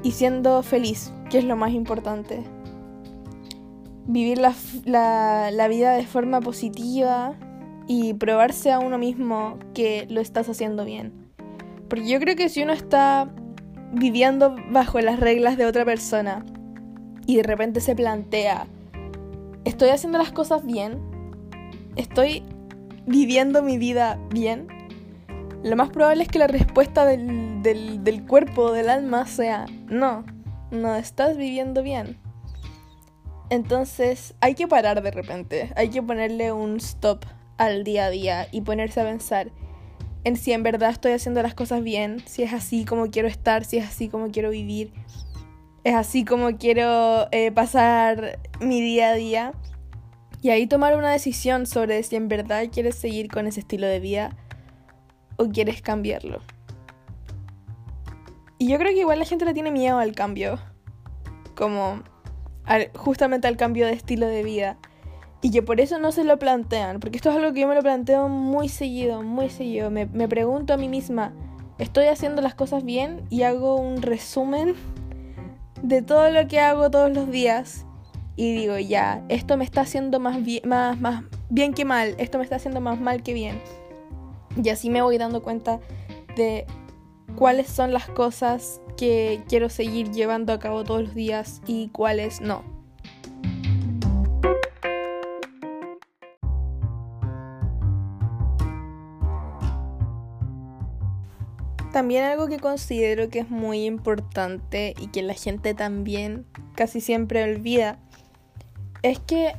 y 0.04 0.12
siendo 0.12 0.64
feliz, 0.64 1.14
que 1.30 1.38
es 1.38 1.44
lo 1.44 1.56
más 1.56 1.74
importante. 1.74 2.44
Vivir 4.08 4.40
la, 4.40 5.52
la 5.52 5.68
vida 5.68 5.94
de 5.94 6.06
forma 6.06 6.42
positiva 6.42 7.36
y 7.88 8.14
probarse 8.14 8.72
a 8.72 8.80
uno 8.80 8.98
mismo 8.98 9.58
que 9.74 10.08
lo 10.10 10.22
estás 10.22 10.50
haciendo 10.50 10.86
bien. 10.86 11.14
Porque 11.90 12.08
yo 12.08 12.20
creo 12.20 12.36
que 12.36 12.50
si 12.50 12.64
uno 12.64 12.74
está 12.74 13.30
viviendo 13.94 14.56
bajo 14.70 15.00
las 15.02 15.20
reglas 15.20 15.58
de 15.58 15.66
otra 15.66 15.84
persona 15.84 16.46
y 17.28 17.38
de 17.38 17.44
repente 17.44 17.82
se 17.82 17.96
plantea, 17.96 18.68
¿estoy 19.66 19.90
haciendo 19.90 20.18
las 20.18 20.32
cosas 20.32 20.66
bien? 20.66 21.12
¿estoy 21.96 22.44
viviendo 23.06 23.62
mi 23.62 23.78
vida 23.78 24.20
bien? 24.30 24.68
Lo 25.64 25.76
más 25.76 25.90
probable 25.90 26.24
es 26.24 26.30
que 26.30 26.40
la 26.40 26.48
respuesta 26.48 27.06
del, 27.06 27.62
del, 27.62 28.04
del 28.04 28.26
cuerpo, 28.26 28.72
del 28.72 28.90
alma, 28.90 29.28
sea 29.28 29.66
no, 29.88 30.26
no 30.72 30.96
estás 30.96 31.38
viviendo 31.38 31.84
bien. 31.84 32.18
Entonces 33.50 34.34
hay 34.40 34.56
que 34.56 34.68
parar 34.68 35.04
de 35.04 35.12
repente, 35.12 35.72
hay 35.76 35.90
que 35.90 36.02
ponerle 36.02 36.52
un 36.52 36.78
stop 36.78 37.26
al 37.62 37.84
día 37.84 38.06
a 38.06 38.10
día 38.10 38.48
y 38.52 38.62
ponerse 38.62 39.02
a 39.02 39.04
pensar 39.04 39.52
en 40.24 40.36
si 40.36 40.52
en 40.52 40.64
verdad 40.64 40.90
estoy 40.90 41.14
haciendo 41.14 41.42
las 41.44 41.54
cosas 41.54 41.84
bien, 41.84 42.24
si 42.26 42.44
es 42.44 42.54
así 42.54 42.86
como 42.86 43.10
quiero 43.10 43.28
estar, 43.28 43.66
si 43.66 43.78
es 43.78 43.88
así 43.88 44.10
como 44.10 44.32
quiero 44.32 44.50
vivir, 44.50 44.92
es 45.84 45.96
así 45.96 46.26
como 46.26 46.58
quiero 46.58 47.28
eh, 47.32 47.52
pasar 47.52 48.40
mi 48.60 48.82
día 48.82 49.10
a 49.10 49.14
día. 49.14 49.54
Y 50.44 50.50
ahí 50.50 50.66
tomar 50.66 50.98
una 50.98 51.12
decisión 51.12 51.68
sobre 51.68 52.02
si 52.02 52.16
en 52.16 52.28
verdad 52.28 52.66
quieres 52.72 52.96
seguir 52.96 53.30
con 53.30 53.46
ese 53.46 53.60
estilo 53.60 53.86
de 53.86 54.00
vida 54.00 54.36
o 55.38 55.50
quieres 55.50 55.84
cambiarlo. 55.84 56.42
Y 58.58 58.70
yo 58.70 58.78
creo 58.80 58.92
que 58.92 59.02
igual 59.02 59.20
la 59.20 59.26
gente 59.26 59.46
le 59.46 59.54
tiene 59.54 59.70
miedo 59.70 60.00
al 60.00 60.14
cambio. 60.14 60.60
Como 61.56 62.02
justamente 62.96 63.48
al 63.48 63.58
cambio 63.58 63.86
de 63.86 63.94
estilo 63.94 64.26
de 64.26 64.44
vida. 64.44 64.78
Y 65.42 65.52
que 65.52 65.64
por 65.64 65.80
eso 65.82 65.98
no 66.00 66.12
se 66.12 66.24
lo 66.24 66.38
plantean. 66.38 67.00
Porque 67.00 67.18
esto 67.18 67.30
es 67.30 67.36
algo 67.36 67.54
que 67.54 67.62
yo 67.62 67.68
me 67.68 67.76
lo 67.76 67.82
planteo 67.82 68.30
muy 68.30 68.70
seguido, 68.70 69.24
muy 69.24 69.50
seguido. 69.50 69.90
Me, 69.90 70.06
me 70.06 70.28
pregunto 70.28 70.74
a 70.74 70.78
mí 70.78 70.88
misma, 70.88 71.34
¿estoy 71.80 72.06
haciendo 72.06 72.42
las 72.42 72.54
cosas 72.54 72.84
bien? 72.84 73.24
Y 73.30 73.44
hago 73.44 73.76
un 73.76 74.02
resumen 74.02 74.76
de 75.82 76.02
todo 76.02 76.30
lo 76.30 76.48
que 76.48 76.60
hago 76.60 76.92
todos 76.92 77.12
los 77.12 77.30
días. 77.32 77.86
Y 78.36 78.54
digo, 78.54 78.78
ya, 78.78 79.24
esto 79.30 79.58
me 79.58 79.64
está 79.64 79.82
haciendo 79.82 80.20
más, 80.20 80.38
más 80.66 81.24
bien 81.50 81.74
que 81.74 81.86
mal. 81.86 82.16
Esto 82.18 82.38
me 82.38 82.44
está 82.44 82.58
haciendo 82.58 82.82
más 82.82 83.00
mal 83.00 83.24
que 83.24 83.34
bien. 83.34 83.62
Y 84.62 84.70
así 84.70 84.90
me 84.90 85.02
voy 85.02 85.18
dando 85.18 85.42
cuenta 85.42 85.80
de 86.36 86.66
cuáles 87.36 87.68
son 87.68 87.94
las 87.94 88.08
cosas 88.08 88.82
que 88.98 89.42
quiero 89.48 89.70
seguir 89.70 90.12
llevando 90.12 90.54
a 90.54 90.60
cabo 90.60 90.84
todos 90.84 91.02
los 91.02 91.16
días 91.16 91.62
y 91.66 91.90
cuáles 91.90 92.42
no. 92.42 92.64
También 101.92 102.24
algo 102.24 102.48
que 102.48 102.60
considero 102.60 103.30
que 103.30 103.40
es 103.40 103.50
muy 103.50 103.86
importante 103.86 104.94
y 104.98 105.08
que 105.08 105.24
la 105.24 105.34
gente 105.34 105.74
también 105.74 106.46
casi 106.74 107.02
siempre 107.02 107.44
olvida 107.44 108.00
es 109.04 109.20
que 109.20 109.56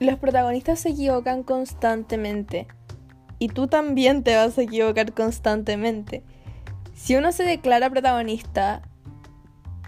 los 0.00 0.18
protagonistas 0.18 0.80
se 0.80 0.90
equivocan 0.90 1.42
constantemente 1.42 2.66
y 3.38 3.48
tú 3.48 3.66
también 3.66 4.22
te 4.22 4.34
vas 4.34 4.56
a 4.56 4.62
equivocar 4.62 5.12
constantemente. 5.12 6.22
Si 6.94 7.16
uno 7.16 7.32
se 7.32 7.42
declara 7.42 7.90
protagonista, 7.90 8.82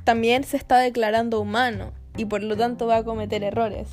también 0.04 0.44
se 0.44 0.56
está 0.58 0.78
declarando 0.78 1.40
humano 1.40 1.92
y 2.16 2.26
por 2.26 2.42
lo 2.42 2.56
tanto 2.56 2.86
va 2.86 2.98
a 2.98 3.04
cometer 3.04 3.42
errores. 3.42 3.88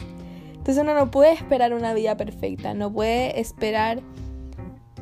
Entonces 0.50 0.84
uno 0.84 0.94
no 0.94 1.10
puede 1.10 1.32
esperar 1.32 1.74
una 1.74 1.94
vida 1.94 2.18
perfecta, 2.18 2.74
no 2.74 2.92
puede 2.92 3.40
esperar 3.40 4.02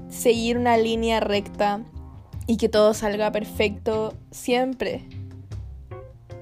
seguir 0.10 0.58
una 0.58 0.78
línea 0.78 1.20
recta 1.20 1.82
y 2.48 2.58
que 2.58 2.70
todo 2.70 2.94
salga 2.94 3.32
perfecto 3.32 4.14
siempre. 4.32 5.04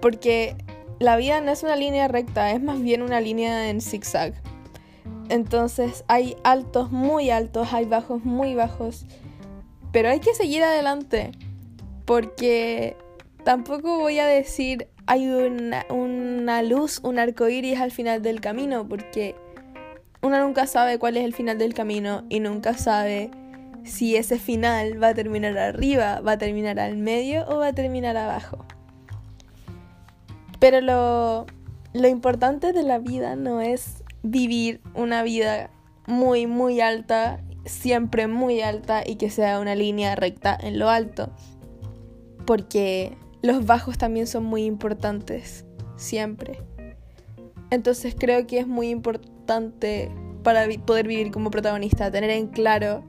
Porque 0.02 0.56
la 1.00 1.16
vida 1.18 1.42
no 1.42 1.52
es 1.52 1.64
una 1.64 1.76
línea 1.76 2.08
recta, 2.08 2.52
es 2.52 2.62
más 2.62 2.82
bien 2.82 3.02
una 3.02 3.22
línea 3.22 3.70
en 3.70 3.82
zigzag. 3.82 4.34
Entonces 5.30 6.04
hay 6.08 6.36
altos 6.44 6.92
muy 6.92 7.30
altos, 7.30 7.74
hay 7.74 7.86
bajos 7.86 8.24
muy 8.24 8.56
bajos, 8.56 9.06
pero 9.92 10.10
hay 10.10 10.20
que 10.20 10.34
seguir 10.34 10.64
adelante 10.64 11.32
porque 12.06 12.98
tampoco 13.44 14.00
voy 14.00 14.20
a 14.20 14.26
decir 14.26 14.88
hay 15.06 15.28
una, 15.28 15.86
una 15.90 16.62
luz, 16.62 17.00
un 17.04 17.20
arco 17.20 17.50
iris 17.50 17.80
al 17.80 17.92
final 17.92 18.22
del 18.22 18.40
camino, 18.42 18.88
porque 18.88 19.36
uno 20.22 20.40
nunca 20.40 20.68
sabe 20.68 20.98
cuál 20.98 21.18
es 21.18 21.26
el 21.26 21.34
final 21.34 21.58
del 21.58 21.74
camino 21.74 22.24
y 22.30 22.40
nunca 22.40 22.78
sabe 22.78 23.30
si 23.84 24.16
ese 24.16 24.40
final 24.40 25.02
va 25.02 25.10
a 25.10 25.14
terminar 25.14 25.58
arriba, 25.58 26.22
va 26.22 26.34
a 26.34 26.38
terminar 26.38 26.80
al 26.80 26.98
medio 26.98 27.46
o 27.48 27.58
va 27.58 27.68
a 27.68 27.74
terminar 27.74 28.18
abajo. 28.18 28.66
Pero 30.60 30.82
lo, 30.82 32.08
importante 32.08 32.72
de 32.72 32.84
la 32.84 33.00
vida 33.00 33.36
no 33.36 33.62
es 33.62 34.04
vivir 34.22 34.82
una 34.94 35.24
vida 35.24 35.70
muy, 36.08 36.48
muy 36.48 36.80
alta, 36.82 37.42
siempre 37.66 38.28
muy 38.28 38.62
alta 38.62 39.04
y 39.06 39.16
que 39.16 39.30
sea 39.30 39.60
una 39.60 39.76
línea 39.76 40.16
recta 40.16 40.58
en 40.60 40.80
lo 40.80 40.90
alto 40.90 41.32
porque 42.46 43.18
los 43.42 43.66
bajos 43.66 43.98
también 43.98 44.28
son 44.28 44.44
muy 44.44 44.66
importantes, 44.66 45.66
siempre. 45.96 46.62
Entonces 47.70 48.16
creo 48.18 48.46
que 48.48 48.60
es 48.60 48.68
muy 48.68 48.90
importante 48.90 50.12
para 50.44 50.68
poder 50.86 51.08
vivir 51.08 51.32
como 51.32 51.52
protagonista, 51.52 52.12
tener 52.12 52.30
en 52.30 52.48
claro 52.48 53.04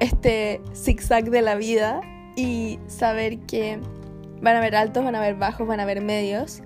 este 0.00 0.60
zigzag 0.74 1.30
de 1.30 1.42
la 1.42 1.54
vida 1.54 2.00
y 2.36 2.78
saber 2.86 3.38
que 3.40 3.78
van 4.40 4.56
a 4.56 4.58
haber 4.58 4.76
altos, 4.76 5.04
van 5.04 5.14
a 5.14 5.18
haber 5.18 5.36
bajos, 5.36 5.66
van 5.66 5.80
a 5.80 5.84
haber 5.84 6.00
medios, 6.02 6.62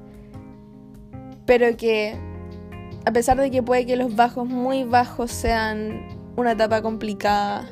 pero 1.47 1.77
que 1.77 2.17
a 3.07 3.13
pesar 3.13 3.39
de 3.39 3.51
que 3.51 3.63
puede 3.63 3.87
que 3.87 3.97
los 3.97 4.17
bajos 4.17 4.49
muy 4.49 4.85
bajos 4.85 5.31
sean 5.31 6.07
una 6.37 6.53
etapa 6.53 6.83
complicada, 6.83 7.69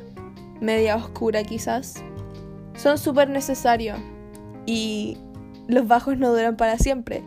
media 0.61 0.95
oscura 0.95 1.43
quizás, 1.43 1.95
son 2.75 2.97
súper 2.97 3.29
necesarios 3.29 3.99
y 4.65 5.17
los 5.67 5.87
bajos 5.87 6.17
no 6.17 6.31
duran 6.31 6.57
para 6.57 6.77
siempre. 6.77 7.23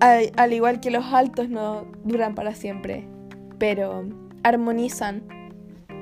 Al, 0.00 0.52
igual 0.52 0.80
que 0.80 0.90
los 0.90 1.04
altos 1.12 1.48
no 1.50 1.86
duran 2.04 2.34
para 2.34 2.54
siempre, 2.54 3.06
pero 3.58 4.04
armonizan 4.42 5.22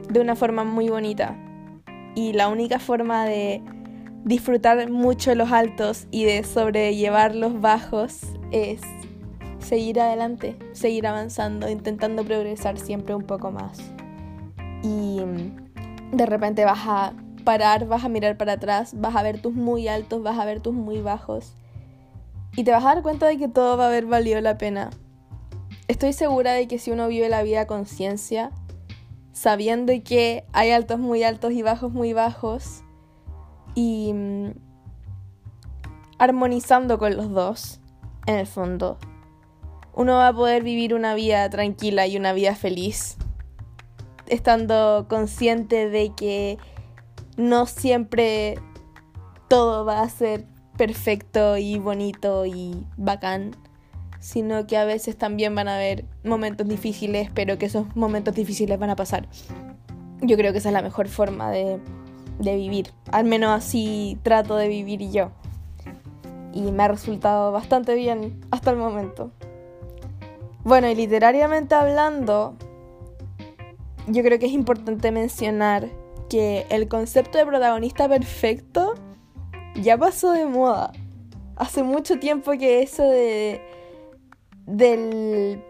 de 0.08 0.20
una 0.20 0.36
forma 0.36 0.64
muy 0.64 0.88
bonita. 0.88 1.36
Y 2.14 2.32
la 2.32 2.48
única 2.48 2.78
forma 2.78 3.24
de 3.24 3.62
disfrutar 4.24 4.90
mucho 4.90 5.34
los 5.34 5.52
altos 5.52 6.06
y 6.10 6.24
de 6.24 6.42
sobrellevar 6.44 7.34
los 7.34 7.60
bajos 7.60 8.20
es 8.50 8.80
seguir 9.58 10.00
adelante, 10.00 10.56
seguir 10.72 11.06
avanzando, 11.06 11.68
intentando 11.68 12.24
progresar 12.24 12.78
siempre 12.78 13.14
un 13.14 13.24
poco 13.24 13.50
más. 13.50 13.78
Y 14.82 15.20
de 16.12 16.26
repente 16.26 16.64
vas 16.64 16.80
a 16.86 17.12
parar, 17.44 17.86
vas 17.86 18.04
a 18.04 18.08
mirar 18.08 18.36
para 18.36 18.54
atrás, 18.54 18.92
vas 18.96 19.14
a 19.16 19.22
ver 19.22 19.40
tus 19.40 19.54
muy 19.54 19.88
altos, 19.88 20.22
vas 20.22 20.38
a 20.38 20.44
ver 20.44 20.60
tus 20.60 20.74
muy 20.74 21.00
bajos. 21.00 21.54
Y 22.56 22.64
te 22.64 22.72
vas 22.72 22.84
a 22.84 22.94
dar 22.94 23.02
cuenta 23.02 23.26
de 23.26 23.38
que 23.38 23.48
todo 23.48 23.76
va 23.76 23.84
a 23.84 23.88
haber 23.88 24.06
valido 24.06 24.40
la 24.40 24.58
pena. 24.58 24.90
Estoy 25.86 26.12
segura 26.12 26.52
de 26.52 26.66
que 26.66 26.78
si 26.78 26.90
uno 26.90 27.08
vive 27.08 27.28
la 27.28 27.42
vida 27.42 27.66
con 27.66 27.78
conciencia, 27.78 28.50
sabiendo 29.38 29.92
que 30.04 30.45
hay 30.52 30.73
altos 30.73 30.99
muy 30.99 31.23
altos 31.23 31.52
y 31.52 31.62
bajos 31.62 31.92
muy 31.92 32.12
bajos, 32.12 32.83
y 33.76 34.12
mm, 34.12 34.50
armonizando 36.18 36.99
con 36.99 37.16
los 37.16 37.30
dos, 37.30 37.80
en 38.26 38.35
el 38.35 38.49
fondo, 38.49 38.99
uno 39.95 40.14
va 40.14 40.28
a 40.28 40.33
poder 40.33 40.64
vivir 40.64 40.92
una 40.92 41.14
vida 41.14 41.49
tranquila 41.50 42.09
y 42.09 42.16
una 42.16 42.33
vida 42.33 42.57
feliz, 42.57 43.16
estando 44.26 45.07
consciente 45.09 45.88
de 45.88 46.12
que 46.16 46.59
no 47.37 47.66
siempre 47.66 48.59
todo 49.47 49.85
va 49.85 50.00
a 50.00 50.09
ser 50.09 50.47
perfecto 50.76 51.57
y 51.59 51.78
bonito 51.78 52.45
y 52.45 52.85
bacán, 52.97 53.52
sino 54.20 54.66
que 54.66 54.76
a 54.76 54.84
veces 54.84 55.16
también 55.16 55.54
van 55.54 55.68
a 55.68 55.76
haber 55.76 56.04
momentos 56.25 56.66
difíciles, 56.66 57.30
pero 57.34 57.58
que 57.58 57.66
esos 57.66 57.94
momentos 57.94 58.34
difíciles 58.34 58.78
van 58.78 58.90
a 58.90 58.96
pasar. 58.96 59.28
Yo 60.20 60.37
creo 60.37 60.52
que 60.52 60.58
esa 60.58 60.70
es 60.70 60.72
la 60.72 60.82
mejor 60.82 61.08
forma 61.08 61.50
de, 61.50 61.78
de 62.38 62.56
vivir, 62.56 62.92
al 63.12 63.25
menos 63.25 63.50
así 63.50 64.18
trato 64.22 64.56
de 64.56 64.68
vivir 64.68 65.10
yo. 65.10 65.30
Y 66.52 66.72
me 66.72 66.82
ha 66.82 66.88
resultado 66.88 67.52
bastante 67.52 67.94
bien 67.94 68.40
hasta 68.50 68.70
el 68.70 68.76
momento. 68.76 69.30
Bueno, 70.64 70.88
y 70.88 70.94
literariamente 70.94 71.75
hablando, 71.75 72.56
yo 74.08 74.22
creo 74.22 74.38
que 74.38 74.46
es 74.46 74.52
importante 74.52 75.12
mencionar 75.12 75.88
que 76.28 76.66
el 76.68 76.88
concepto 76.88 77.38
de 77.38 77.46
protagonista 77.46 78.08
perfecto 78.08 78.94
ya 79.80 79.96
pasó 79.96 80.32
de 80.32 80.46
moda. 80.46 80.92
Hace 81.56 81.82
mucho 81.82 82.18
tiempo 82.18 82.52
que 82.52 82.82
eso 82.82 83.02
de 83.02 83.60
del, 84.68 85.62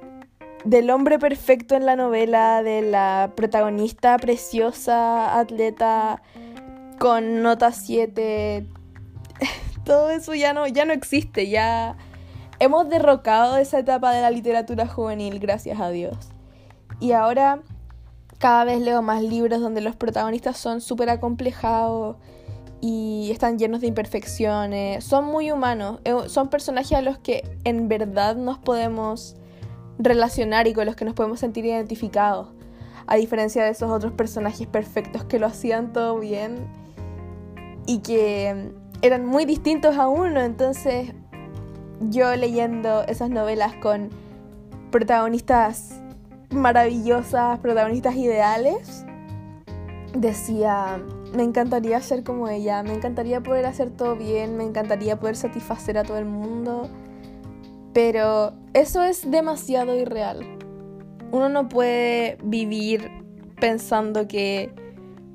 del 0.64 0.90
hombre 0.90 1.18
perfecto 1.18 1.76
en 1.76 1.86
la 1.86 1.96
novela, 1.96 2.62
de 2.62 2.82
la 2.82 3.32
protagonista 3.36 4.16
preciosa, 4.18 5.38
atleta 5.38 6.20
con 6.98 7.42
nota 7.42 7.70
7, 7.72 8.66
todo 9.84 10.10
eso 10.10 10.34
ya 10.34 10.52
no, 10.52 10.66
ya 10.66 10.84
no 10.84 10.92
existe, 10.92 11.48
ya 11.48 11.96
hemos 12.58 12.88
derrocado 12.88 13.56
esa 13.56 13.78
etapa 13.78 14.12
de 14.12 14.20
la 14.20 14.30
literatura 14.30 14.86
juvenil, 14.86 15.38
gracias 15.38 15.80
a 15.80 15.90
Dios. 15.90 16.16
Y 17.00 17.12
ahora 17.12 17.60
cada 18.38 18.64
vez 18.64 18.80
leo 18.80 19.02
más 19.02 19.22
libros 19.22 19.60
donde 19.60 19.80
los 19.80 19.94
protagonistas 19.96 20.56
son 20.56 20.80
súper 20.80 21.10
acomplejados 21.10 22.16
y 22.80 23.30
están 23.32 23.58
llenos 23.58 23.80
de 23.80 23.88
imperfecciones, 23.88 25.04
son 25.04 25.24
muy 25.24 25.50
humanos, 25.50 26.00
eh, 26.04 26.14
son 26.26 26.48
personajes 26.48 26.96
a 26.96 27.02
los 27.02 27.18
que 27.18 27.42
en 27.64 27.88
verdad 27.88 28.36
nos 28.36 28.58
podemos 28.58 29.36
relacionar 29.98 30.68
y 30.68 30.74
con 30.74 30.86
los 30.86 30.94
que 30.94 31.04
nos 31.04 31.14
podemos 31.14 31.40
sentir 31.40 31.64
identificados, 31.64 32.48
a 33.06 33.16
diferencia 33.16 33.64
de 33.64 33.70
esos 33.70 33.90
otros 33.90 34.12
personajes 34.12 34.66
perfectos 34.66 35.24
que 35.24 35.38
lo 35.38 35.46
hacían 35.46 35.92
todo 35.92 36.18
bien 36.18 36.66
y 37.86 37.98
que 37.98 38.70
eran 39.02 39.26
muy 39.26 39.44
distintos 39.44 39.96
a 39.96 40.08
uno, 40.08 40.40
entonces 40.40 41.12
yo 42.00 42.34
leyendo 42.36 43.02
esas 43.04 43.30
novelas 43.30 43.74
con 43.76 44.10
protagonistas 44.90 46.00
maravillosas, 46.50 47.58
protagonistas 47.58 48.14
ideales, 48.14 49.04
decía, 50.14 51.00
me 51.34 51.42
encantaría 51.42 52.00
ser 52.00 52.24
como 52.24 52.48
ella, 52.48 52.82
me 52.82 52.94
encantaría 52.94 53.42
poder 53.42 53.66
hacer 53.66 53.90
todo 53.90 54.16
bien, 54.16 54.56
me 54.56 54.64
encantaría 54.64 55.18
poder 55.18 55.36
satisfacer 55.36 55.98
a 55.98 56.04
todo 56.04 56.18
el 56.18 56.24
mundo, 56.24 56.88
pero 57.92 58.52
eso 58.74 59.02
es 59.02 59.30
demasiado 59.30 59.96
irreal. 59.96 60.44
Uno 61.30 61.48
no 61.48 61.68
puede 61.68 62.38
vivir 62.42 63.10
pensando 63.60 64.28
que 64.28 64.72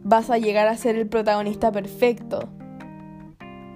vas 0.03 0.29
a 0.29 0.37
llegar 0.37 0.67
a 0.67 0.77
ser 0.77 0.95
el 0.95 1.07
protagonista 1.07 1.71
perfecto, 1.71 2.49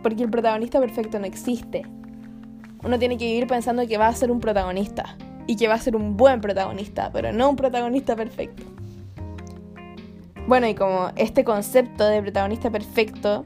porque 0.02 0.24
el 0.24 0.30
protagonista 0.30 0.80
perfecto 0.80 1.20
no 1.20 1.26
existe. 1.26 1.84
Uno 2.84 2.98
tiene 3.00 3.18
que 3.18 3.26
vivir 3.26 3.48
pensando 3.48 3.86
que 3.88 3.98
va 3.98 4.08
a 4.08 4.16
ser 4.16 4.32
un 4.32 4.40
protagonista 4.40 5.18
y 5.48 5.56
que 5.56 5.68
va 5.68 5.76
a 5.76 5.80
ser 5.80 5.96
un 5.96 6.18
buen 6.18 6.42
protagonista, 6.42 7.12
pero 7.12 7.32
no 7.32 7.50
un 7.50 7.56
protagonista 7.56 8.16
perfecto. 8.16 8.77
Bueno, 10.48 10.66
y 10.68 10.76
como 10.76 11.10
este 11.18 11.44
concepto 11.44 12.06
de 12.06 12.22
protagonista 12.22 12.72
perfecto 12.72 13.46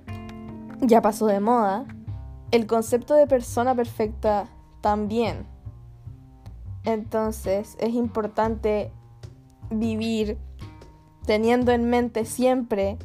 ya 0.82 1.02
pasó 1.02 1.26
de 1.26 1.40
moda, 1.40 1.86
el 2.52 2.68
concepto 2.68 3.16
de 3.16 3.26
persona 3.26 3.74
perfecta 3.74 4.48
también. 4.82 5.48
Entonces 6.84 7.76
es 7.80 7.96
importante 7.96 8.92
vivir 9.72 10.38
teniendo 11.26 11.72
en 11.72 11.90
mente 11.90 12.24
siempre 12.26 13.00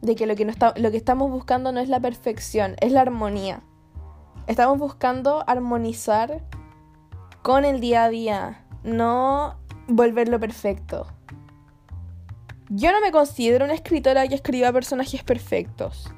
de 0.00 0.16
que 0.16 0.26
lo 0.26 0.34
que, 0.34 0.44
lo 0.44 0.90
que 0.90 0.96
estamos 0.96 1.30
buscando 1.30 1.70
no 1.70 1.78
es 1.78 1.88
la 1.88 2.00
perfección, 2.00 2.74
es 2.80 2.90
la 2.90 3.02
armonía. 3.02 3.62
Estamos 4.48 4.78
buscando 4.78 5.44
armonizar 5.46 6.42
con 7.42 7.64
el 7.64 7.80
día 7.80 8.02
a 8.02 8.08
día, 8.08 8.66
no 8.82 9.60
volverlo 9.86 10.40
perfecto. 10.40 11.06
Yo 12.70 12.92
no 12.92 13.00
me 13.00 13.12
considero 13.12 13.64
una 13.64 13.74
escritora 13.74 14.28
que 14.28 14.34
escriba 14.34 14.72
personajes 14.72 15.22
perfectos. 15.24 16.12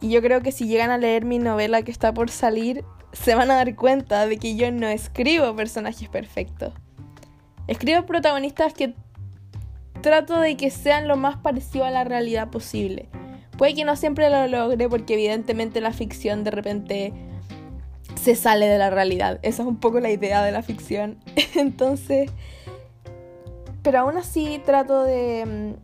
Y 0.00 0.10
yo 0.10 0.20
creo 0.20 0.42
que 0.42 0.52
si 0.52 0.66
llegan 0.66 0.90
a 0.90 0.98
leer 0.98 1.24
mi 1.24 1.38
novela 1.38 1.82
que 1.82 1.90
está 1.90 2.12
por 2.12 2.30
salir, 2.30 2.84
se 3.12 3.34
van 3.34 3.50
a 3.50 3.54
dar 3.54 3.74
cuenta 3.74 4.26
de 4.26 4.38
que 4.38 4.56
yo 4.56 4.70
no 4.70 4.88
escribo 4.88 5.56
personajes 5.56 6.08
perfectos. 6.08 6.74
Escribo 7.66 8.04
protagonistas 8.04 8.74
que 8.74 8.94
trato 10.02 10.38
de 10.38 10.58
que 10.58 10.70
sean 10.70 11.08
lo 11.08 11.16
más 11.16 11.38
parecido 11.38 11.86
a 11.86 11.90
la 11.90 12.04
realidad 12.04 12.50
posible. 12.50 13.08
Puede 13.56 13.74
que 13.74 13.84
no 13.84 13.96
siempre 13.96 14.28
lo 14.28 14.46
logre 14.48 14.88
porque 14.90 15.14
evidentemente 15.14 15.80
la 15.80 15.92
ficción 15.92 16.44
de 16.44 16.50
repente 16.50 17.12
se 18.20 18.34
sale 18.34 18.66
de 18.66 18.76
la 18.76 18.90
realidad. 18.90 19.38
Esa 19.42 19.62
es 19.62 19.68
un 19.68 19.78
poco 19.78 20.00
la 20.00 20.10
idea 20.10 20.42
de 20.42 20.52
la 20.52 20.62
ficción. 20.62 21.16
Entonces, 21.54 22.30
pero 23.84 24.00
aún 24.00 24.16
así 24.16 24.60
trato 24.64 25.04
de, 25.04 25.76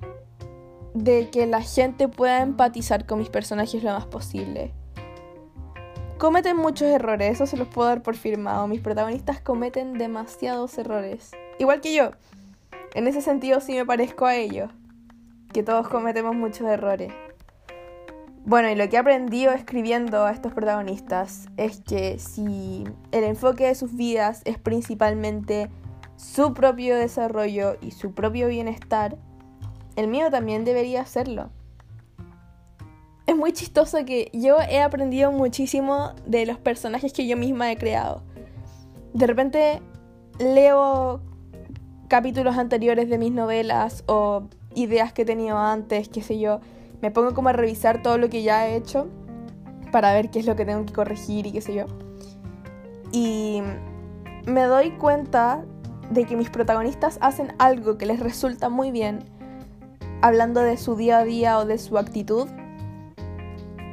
mm, 0.95 0.99
de 0.99 1.30
que 1.30 1.47
la 1.47 1.61
gente 1.61 2.09
pueda 2.09 2.40
empatizar 2.40 3.07
con 3.07 3.21
mis 3.21 3.28
personajes 3.28 3.85
lo 3.85 3.92
más 3.92 4.07
posible. 4.07 4.73
Cometen 6.19 6.57
muchos 6.57 6.88
errores, 6.88 7.33
eso 7.33 7.47
se 7.47 7.57
los 7.57 7.69
puedo 7.69 7.88
dar 7.88 8.02
por 8.02 8.16
firmado. 8.16 8.66
Mis 8.66 8.80
protagonistas 8.80 9.40
cometen 9.40 9.95
demasiados 9.97 10.76
errores. 10.76 11.30
Igual 11.59 11.80
que 11.80 11.95
yo. 11.95 12.11
En 12.95 13.07
ese 13.07 13.23
sentido 13.23 13.60
sí 13.60 13.75
me 13.75 13.86
parezco 13.86 14.26
a 14.26 14.34
ellos. 14.34 14.71
Que 15.52 15.63
todos 15.63 15.89
cometemos 15.89 16.34
muchos 16.34 16.67
errores. 16.69 17.13
Bueno, 18.45 18.71
y 18.71 18.75
lo 18.75 18.89
que 18.89 18.97
he 18.97 18.99
aprendido 18.99 19.52
escribiendo 19.52 20.25
a 20.25 20.32
estos 20.32 20.52
protagonistas 20.52 21.49
es 21.56 21.80
que 21.82 22.19
si 22.19 22.84
el 23.13 23.25
enfoque 23.25 23.67
de 23.67 23.75
sus 23.75 23.95
vidas 23.95 24.41
es 24.45 24.58
principalmente 24.58 25.71
su 26.21 26.52
propio 26.52 26.97
desarrollo 26.97 27.76
y 27.80 27.93
su 27.93 28.13
propio 28.13 28.49
bienestar, 28.49 29.17
el 29.97 30.06
mío 30.06 30.30
también 30.30 30.67
debería 30.67 31.00
hacerlo. 31.00 31.49
Es 33.26 33.35
muy 33.37 33.52
chistoso 33.52 34.04
que 34.04 34.30
yo 34.35 34.59
he 34.61 34.83
aprendido 34.83 35.33
muchísimo 35.33 36.13
de 36.26 36.45
los 36.45 36.59
personajes 36.59 37.15
que 37.15 37.26
yo 37.26 37.39
misma 37.39 37.73
he 37.73 37.78
creado. 37.78 38.23
De 39.15 39.26
repente 39.26 39.80
leo 40.39 41.23
capítulos 42.09 42.59
anteriores 42.59 43.09
de 43.09 43.17
mis 43.17 43.33
novelas 43.33 44.04
o 44.06 44.43
ideas 44.75 45.15
que 45.15 45.23
he 45.23 45.25
tenido 45.25 45.56
antes, 45.56 46.11
qué 46.11 46.23
sé 46.23 46.39
yo, 46.39 46.61
me 47.00 47.11
pongo 47.11 47.33
como 47.33 47.49
a 47.49 47.52
revisar 47.52 48.02
todo 48.02 48.19
lo 48.19 48.28
que 48.28 48.43
ya 48.43 48.69
he 48.69 48.76
hecho 48.76 49.09
para 49.91 50.13
ver 50.13 50.30
qué 50.30 50.41
es 50.41 50.47
lo 50.47 50.54
que 50.54 50.67
tengo 50.67 50.85
que 50.85 50.93
corregir 50.93 51.47
y 51.47 51.52
qué 51.52 51.63
sé 51.63 51.75
yo. 51.75 51.87
Y 53.11 53.63
me 54.47 54.65
doy 54.65 54.91
cuenta 54.93 55.65
de 56.10 56.25
que 56.25 56.36
mis 56.36 56.50
protagonistas 56.50 57.18
hacen 57.20 57.54
algo 57.58 57.96
que 57.96 58.06
les 58.06 58.20
resulta 58.20 58.68
muy 58.68 58.90
bien, 58.90 59.20
hablando 60.23 60.60
de 60.60 60.76
su 60.76 60.96
día 60.96 61.18
a 61.18 61.25
día 61.25 61.58
o 61.58 61.64
de 61.64 61.78
su 61.78 61.96
actitud, 61.96 62.49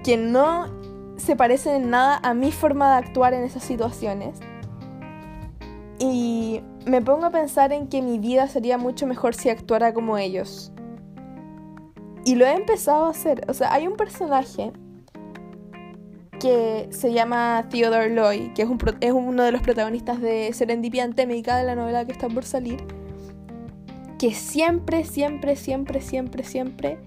que 0.03 0.17
no 0.17 0.67
se 1.17 1.36
parece 1.36 1.75
en 1.75 1.89
nada 1.89 2.19
a 2.23 2.34
mi 2.34 2.51
forma 2.51 2.91
de 2.91 2.97
actuar 2.97 3.34
en 3.34 3.43
esas 3.43 3.63
situaciones. 3.63 4.39
Y 5.99 6.62
me 6.86 7.01
pongo 7.01 7.25
a 7.25 7.32
pensar 7.32 7.71
en 7.73 7.88
que 7.88 8.01
mi 8.01 8.19
vida 8.19 8.47
sería 8.47 8.77
mucho 8.77 9.08
mejor 9.08 9.36
si 9.36 9.49
actuara 9.49 9.93
como 9.93 10.17
ellos. 10.17 10.71
Y 12.23 12.36
lo 12.36 12.45
he 12.45 12.53
empezado 12.53 13.06
a 13.06 13.10
hacer. 13.10 13.45
O 13.47 13.53
sea, 13.53 13.73
hay 13.73 13.88
un 13.88 13.95
personaje 13.95 14.73
que 16.39 16.88
se 16.91 17.13
llama 17.13 17.67
Theodore 17.69 18.10
Loy, 18.10 18.54
que 18.54 18.63
es, 18.63 18.69
es 19.02 19.12
uno 19.12 19.43
de 19.43 19.52
los 19.52 19.62
protagonistas 19.62 20.21
de 20.21 20.52
Serendipia 20.54 21.04
Antémica, 21.04 21.58
de 21.58 21.63
la 21.63 21.76
novela 21.76 22.06
que 22.06 22.12
está 22.12 22.28
por 22.28 22.45
salir, 22.45 22.84
que 24.19 24.34
siempre, 24.34 25.04
siempre, 25.04 25.56
siempre, 25.56 26.02
siempre, 26.02 26.43
siempre 26.43 26.97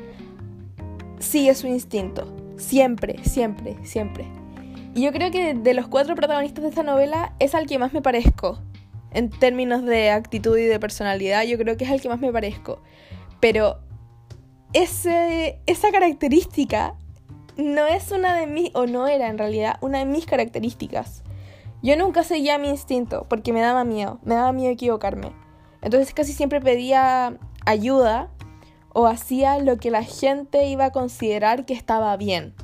sigue 1.20 1.54
su 1.54 1.66
instinto. 1.68 2.26
Siempre, 2.56 3.16
siempre, 3.24 3.76
siempre. 3.84 4.26
Y 4.94 5.02
yo 5.02 5.12
creo 5.12 5.30
que 5.30 5.54
de 5.54 5.74
los 5.74 5.86
cuatro 5.86 6.14
protagonistas 6.16 6.62
de 6.62 6.70
esta 6.70 6.82
novela 6.82 7.34
es 7.38 7.54
al 7.54 7.66
que 7.66 7.78
más 7.78 7.92
me 7.92 8.02
parezco. 8.02 8.58
En 9.12 9.30
términos 9.30 9.84
de 9.84 10.10
actitud 10.10 10.56
y 10.58 10.64
de 10.64 10.78
personalidad, 10.78 11.44
yo 11.44 11.56
creo 11.58 11.76
que 11.76 11.84
es 11.84 11.90
al 11.90 12.00
que 12.00 12.08
más 12.08 12.20
me 12.20 12.32
parezco. 12.32 12.82
Pero 13.40 13.78
esa 14.72 15.90
característica 15.90 16.94
no 17.56 17.86
es 17.86 18.10
una 18.12 18.34
de 18.34 18.46
mis, 18.46 18.70
o 18.74 18.86
no 18.86 19.08
era 19.08 19.28
en 19.28 19.38
realidad, 19.38 19.76
una 19.80 19.98
de 19.98 20.06
mis 20.06 20.26
características. 20.26 21.22
Yo 21.82 21.96
nunca 21.96 22.24
seguía 22.24 22.58
mi 22.58 22.68
instinto 22.68 23.26
porque 23.28 23.52
me 23.52 23.60
daba 23.60 23.84
miedo, 23.84 24.18
me 24.22 24.34
daba 24.34 24.52
miedo 24.52 24.72
equivocarme. 24.72 25.32
Entonces 25.82 26.12
casi 26.12 26.32
siempre 26.32 26.60
pedía 26.60 27.38
ayuda 27.64 28.28
o 28.92 29.06
hacía 29.06 29.58
lo 29.58 29.78
que 29.78 29.90
la 29.90 30.02
gente 30.02 30.66
iba 30.66 30.86
a 30.86 30.92
considerar 30.92 31.64
que 31.64 31.74
estaba 31.74 32.16
bien, 32.16 32.54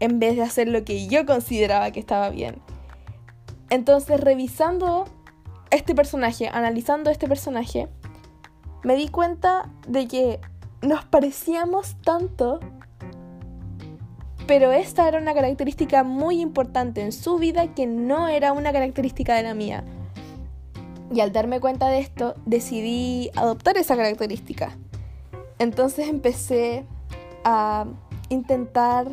en 0.00 0.18
vez 0.18 0.36
de 0.36 0.42
hacer 0.42 0.68
lo 0.68 0.84
que 0.84 1.06
yo 1.06 1.26
consideraba 1.26 1.90
que 1.90 2.00
estaba 2.00 2.30
bien. 2.30 2.62
Entonces 3.68 4.20
revisando 4.20 5.04
este 5.70 5.94
personaje, 5.94 6.48
analizando 6.52 7.10
este 7.10 7.28
personaje, 7.28 7.88
me 8.82 8.96
di 8.96 9.08
cuenta 9.08 9.70
de 9.86 10.06
que 10.06 10.40
nos 10.82 11.04
parecíamos 11.04 11.96
tanto, 12.02 12.60
pero 14.46 14.72
esta 14.72 15.08
era 15.08 15.18
una 15.18 15.34
característica 15.34 16.04
muy 16.04 16.40
importante 16.40 17.00
en 17.00 17.12
su 17.12 17.38
vida 17.38 17.74
que 17.74 17.86
no 17.86 18.28
era 18.28 18.52
una 18.52 18.72
característica 18.72 19.34
de 19.34 19.42
la 19.42 19.54
mía. 19.54 19.84
Y 21.14 21.20
al 21.20 21.32
darme 21.32 21.60
cuenta 21.60 21.88
de 21.88 22.00
esto, 22.00 22.34
decidí 22.46 23.30
adoptar 23.36 23.76
esa 23.76 23.96
característica. 23.96 24.76
Entonces 25.58 26.08
empecé 26.08 26.86
a 27.44 27.86
intentar 28.30 29.08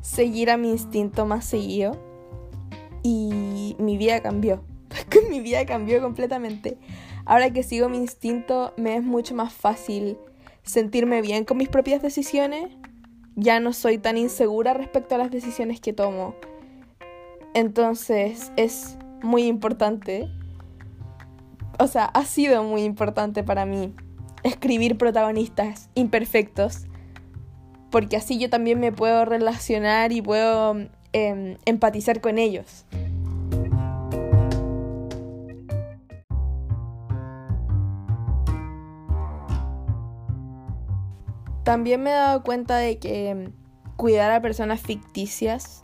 seguir 0.00 0.50
a 0.50 0.56
mi 0.56 0.70
instinto 0.70 1.26
más 1.26 1.44
seguido 1.44 1.96
y 3.02 3.76
mi 3.78 3.96
vida 3.98 4.22
cambió. 4.22 4.62
mi 5.30 5.40
vida 5.40 5.66
cambió 5.66 6.00
completamente. 6.00 6.78
Ahora 7.24 7.50
que 7.50 7.62
sigo 7.62 7.88
mi 7.88 7.98
instinto, 7.98 8.72
me 8.76 8.96
es 8.96 9.02
mucho 9.02 9.34
más 9.34 9.52
fácil 9.52 10.16
sentirme 10.62 11.22
bien 11.22 11.44
con 11.44 11.58
mis 11.58 11.68
propias 11.68 12.02
decisiones, 12.02 12.68
ya 13.36 13.60
no 13.60 13.72
soy 13.72 13.98
tan 13.98 14.16
insegura 14.16 14.74
respecto 14.74 15.14
a 15.14 15.18
las 15.18 15.30
decisiones 15.30 15.80
que 15.80 15.92
tomo. 15.92 16.34
Entonces 17.54 18.50
es 18.56 18.98
muy 19.22 19.44
importante, 19.44 20.28
o 21.78 21.86
sea, 21.86 22.06
ha 22.06 22.24
sido 22.24 22.64
muy 22.64 22.82
importante 22.82 23.44
para 23.44 23.64
mí 23.66 23.94
escribir 24.42 24.98
protagonistas 24.98 25.88
imperfectos 25.94 26.86
porque 27.90 28.16
así 28.16 28.38
yo 28.38 28.50
también 28.50 28.80
me 28.80 28.92
puedo 28.92 29.24
relacionar 29.24 30.12
y 30.12 30.20
puedo 30.20 30.76
em, 31.12 31.56
empatizar 31.64 32.20
con 32.20 32.38
ellos. 32.38 32.84
También 41.66 42.00
me 42.00 42.10
he 42.10 42.12
dado 42.12 42.44
cuenta 42.44 42.76
de 42.76 42.98
que 42.98 43.50
cuidar 43.96 44.30
a 44.30 44.40
personas 44.40 44.80
ficticias 44.80 45.82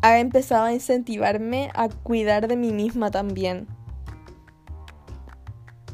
ha 0.00 0.20
empezado 0.20 0.62
a 0.62 0.72
incentivarme 0.72 1.72
a 1.74 1.88
cuidar 1.88 2.46
de 2.46 2.54
mí 2.54 2.72
misma 2.72 3.10
también. 3.10 3.66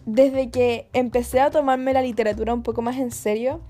Desde 0.04 0.50
que 0.50 0.90
empecé 0.92 1.40
a 1.40 1.50
tomarme 1.50 1.94
la 1.94 2.02
literatura 2.02 2.52
un 2.52 2.62
poco 2.62 2.82
más 2.82 2.98
en 2.98 3.12
serio, 3.12 3.62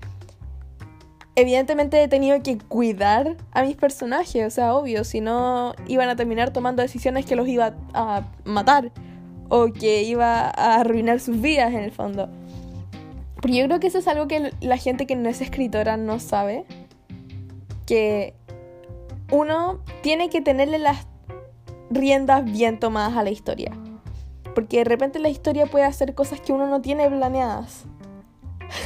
evidentemente 1.35 2.03
he 2.03 2.09
tenido 2.09 2.43
que 2.43 2.57
cuidar 2.57 3.37
a 3.53 3.63
mis 3.63 3.77
personajes, 3.77 4.45
o 4.45 4.49
sea, 4.49 4.75
obvio, 4.75 5.05
si 5.05 5.21
no 5.21 5.73
iban 5.87 6.09
a 6.09 6.17
terminar 6.17 6.51
tomando 6.51 6.81
decisiones 6.81 7.25
que 7.25 7.37
los 7.37 7.47
iba 7.47 7.75
a 7.93 8.23
matar 8.43 8.91
o 9.47 9.71
que 9.71 10.03
iba 10.03 10.49
a 10.49 10.81
arruinar 10.81 11.21
sus 11.21 11.39
vidas 11.39 11.71
en 11.71 11.79
el 11.79 11.93
fondo. 11.93 12.29
Pero 13.41 13.53
yo 13.55 13.65
creo 13.65 13.79
que 13.79 13.87
eso 13.87 13.97
es 13.97 14.07
algo 14.07 14.27
que 14.27 14.53
la 14.61 14.77
gente 14.77 15.07
que 15.07 15.15
no 15.15 15.27
es 15.27 15.41
escritora 15.41 15.97
no 15.97 16.19
sabe. 16.19 16.63
Que 17.87 18.35
uno 19.31 19.81
tiene 20.01 20.29
que 20.29 20.41
tenerle 20.41 20.77
las 20.77 21.07
riendas 21.89 22.45
bien 22.45 22.79
tomadas 22.79 23.17
a 23.17 23.23
la 23.23 23.31
historia. 23.31 23.71
Porque 24.53 24.77
de 24.77 24.83
repente 24.83 25.17
la 25.19 25.29
historia 25.29 25.65
puede 25.65 25.85
hacer 25.85 26.13
cosas 26.13 26.39
que 26.39 26.53
uno 26.53 26.67
no 26.67 26.81
tiene 26.81 27.09
planeadas. 27.09 27.85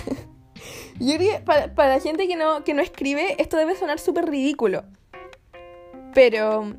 yo 1.00 1.18
creo 1.18 1.38
que 1.38 1.40
para, 1.44 1.90
la 1.90 2.00
gente 2.00 2.28
que 2.28 2.38
no, 2.38 2.64
que 2.64 2.74
no 2.74 2.82
escribe, 2.82 3.36
esto 3.42 3.58
debe 3.58 3.76
sonar 3.76 4.00
súper 4.00 4.30
ridículo. 4.30 4.84
Pero 6.14 6.74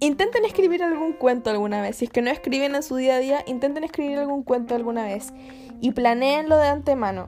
intenten 0.00 0.44
escribir 0.44 0.82
algún 0.82 1.14
cuento 1.14 1.48
alguna 1.48 1.80
vez. 1.80 1.96
Si 1.96 2.04
es 2.04 2.10
que 2.10 2.20
no 2.20 2.30
escriben 2.30 2.74
en 2.74 2.82
su 2.82 2.96
día 2.96 3.14
a 3.14 3.18
día, 3.18 3.44
intenten 3.46 3.82
escribir 3.82 4.18
algún 4.18 4.42
cuento 4.42 4.74
alguna 4.74 5.04
vez 5.04 5.32
y 5.80 5.92
planeenlo 5.92 6.56
de 6.56 6.68
antemano. 6.68 7.26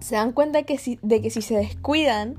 Se 0.00 0.14
dan 0.14 0.32
cuenta 0.32 0.62
que 0.62 0.78
si, 0.78 0.98
de 1.02 1.20
que 1.20 1.30
si 1.30 1.42
se 1.42 1.56
descuidan 1.56 2.36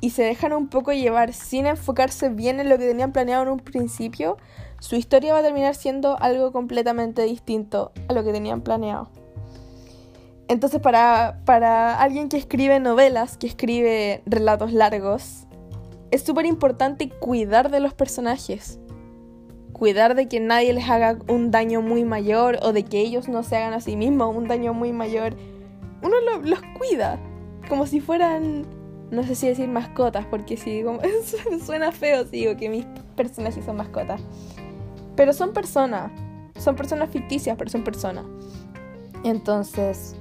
y 0.00 0.10
se 0.10 0.22
dejan 0.24 0.52
un 0.52 0.68
poco 0.68 0.92
llevar 0.92 1.32
sin 1.32 1.66
enfocarse 1.66 2.28
bien 2.28 2.60
en 2.60 2.68
lo 2.68 2.76
que 2.78 2.86
tenían 2.86 3.12
planeado 3.12 3.44
en 3.44 3.48
un 3.50 3.60
principio, 3.60 4.36
su 4.80 4.96
historia 4.96 5.32
va 5.32 5.38
a 5.38 5.42
terminar 5.42 5.74
siendo 5.74 6.20
algo 6.20 6.52
completamente 6.52 7.22
distinto 7.22 7.92
a 8.08 8.12
lo 8.12 8.24
que 8.24 8.32
tenían 8.32 8.62
planeado. 8.62 9.10
Entonces 10.48 10.80
para, 10.80 11.40
para 11.44 12.00
alguien 12.00 12.28
que 12.28 12.36
escribe 12.36 12.80
novelas, 12.80 13.36
que 13.38 13.46
escribe 13.46 14.22
relatos 14.26 14.72
largos, 14.72 15.46
es 16.10 16.22
súper 16.22 16.46
importante 16.46 17.08
cuidar 17.08 17.70
de 17.70 17.80
los 17.80 17.94
personajes 17.94 18.78
cuidar 19.82 20.14
de 20.14 20.28
que 20.28 20.38
nadie 20.38 20.72
les 20.72 20.88
haga 20.88 21.18
un 21.26 21.50
daño 21.50 21.82
muy 21.82 22.04
mayor 22.04 22.60
o 22.62 22.72
de 22.72 22.84
que 22.84 23.00
ellos 23.00 23.28
no 23.28 23.42
se 23.42 23.56
hagan 23.56 23.72
a 23.72 23.80
sí 23.80 23.96
mismos 23.96 24.36
un 24.36 24.46
daño 24.46 24.72
muy 24.74 24.92
mayor. 24.92 25.34
Uno 26.04 26.14
los 26.40 26.60
cuida, 26.78 27.18
como 27.68 27.86
si 27.86 27.98
fueran, 27.98 28.64
no 29.10 29.24
sé 29.24 29.34
si 29.34 29.48
decir 29.48 29.66
mascotas, 29.68 30.24
porque 30.26 30.56
si 30.56 30.70
digo, 30.70 31.00
suena 31.66 31.90
feo 31.90 32.22
si 32.26 32.36
digo 32.36 32.56
que 32.56 32.68
mis 32.68 32.84
personajes 33.16 33.64
son 33.64 33.74
mascotas. 33.74 34.20
Pero 35.16 35.32
son 35.32 35.52
personas, 35.52 36.12
son 36.60 36.76
personas 36.76 37.10
ficticias, 37.10 37.56
pero 37.58 37.68
son 37.68 37.82
personas. 37.82 38.24
Entonces, 39.24 40.14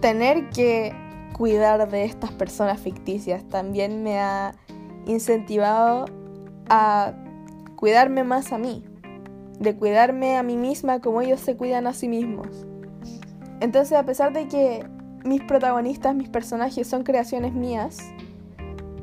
tener 0.00 0.48
que 0.48 0.94
cuidar 1.36 1.90
de 1.90 2.04
estas 2.04 2.32
personas 2.32 2.80
ficticias 2.80 3.46
también 3.50 4.02
me 4.02 4.18
ha 4.18 4.54
incentivado 5.04 6.06
a 6.70 7.12
cuidarme 7.80 8.24
más 8.24 8.52
a 8.52 8.58
mí, 8.58 8.84
de 9.58 9.74
cuidarme 9.74 10.36
a 10.36 10.42
mí 10.42 10.58
misma 10.58 11.00
como 11.00 11.22
ellos 11.22 11.40
se 11.40 11.56
cuidan 11.56 11.86
a 11.86 11.94
sí 11.94 12.08
mismos. 12.08 12.66
Entonces, 13.60 13.96
a 13.96 14.04
pesar 14.04 14.34
de 14.34 14.48
que 14.48 14.86
mis 15.24 15.42
protagonistas, 15.42 16.14
mis 16.14 16.28
personajes 16.28 16.86
son 16.86 17.02
creaciones 17.02 17.54
mías, 17.54 17.98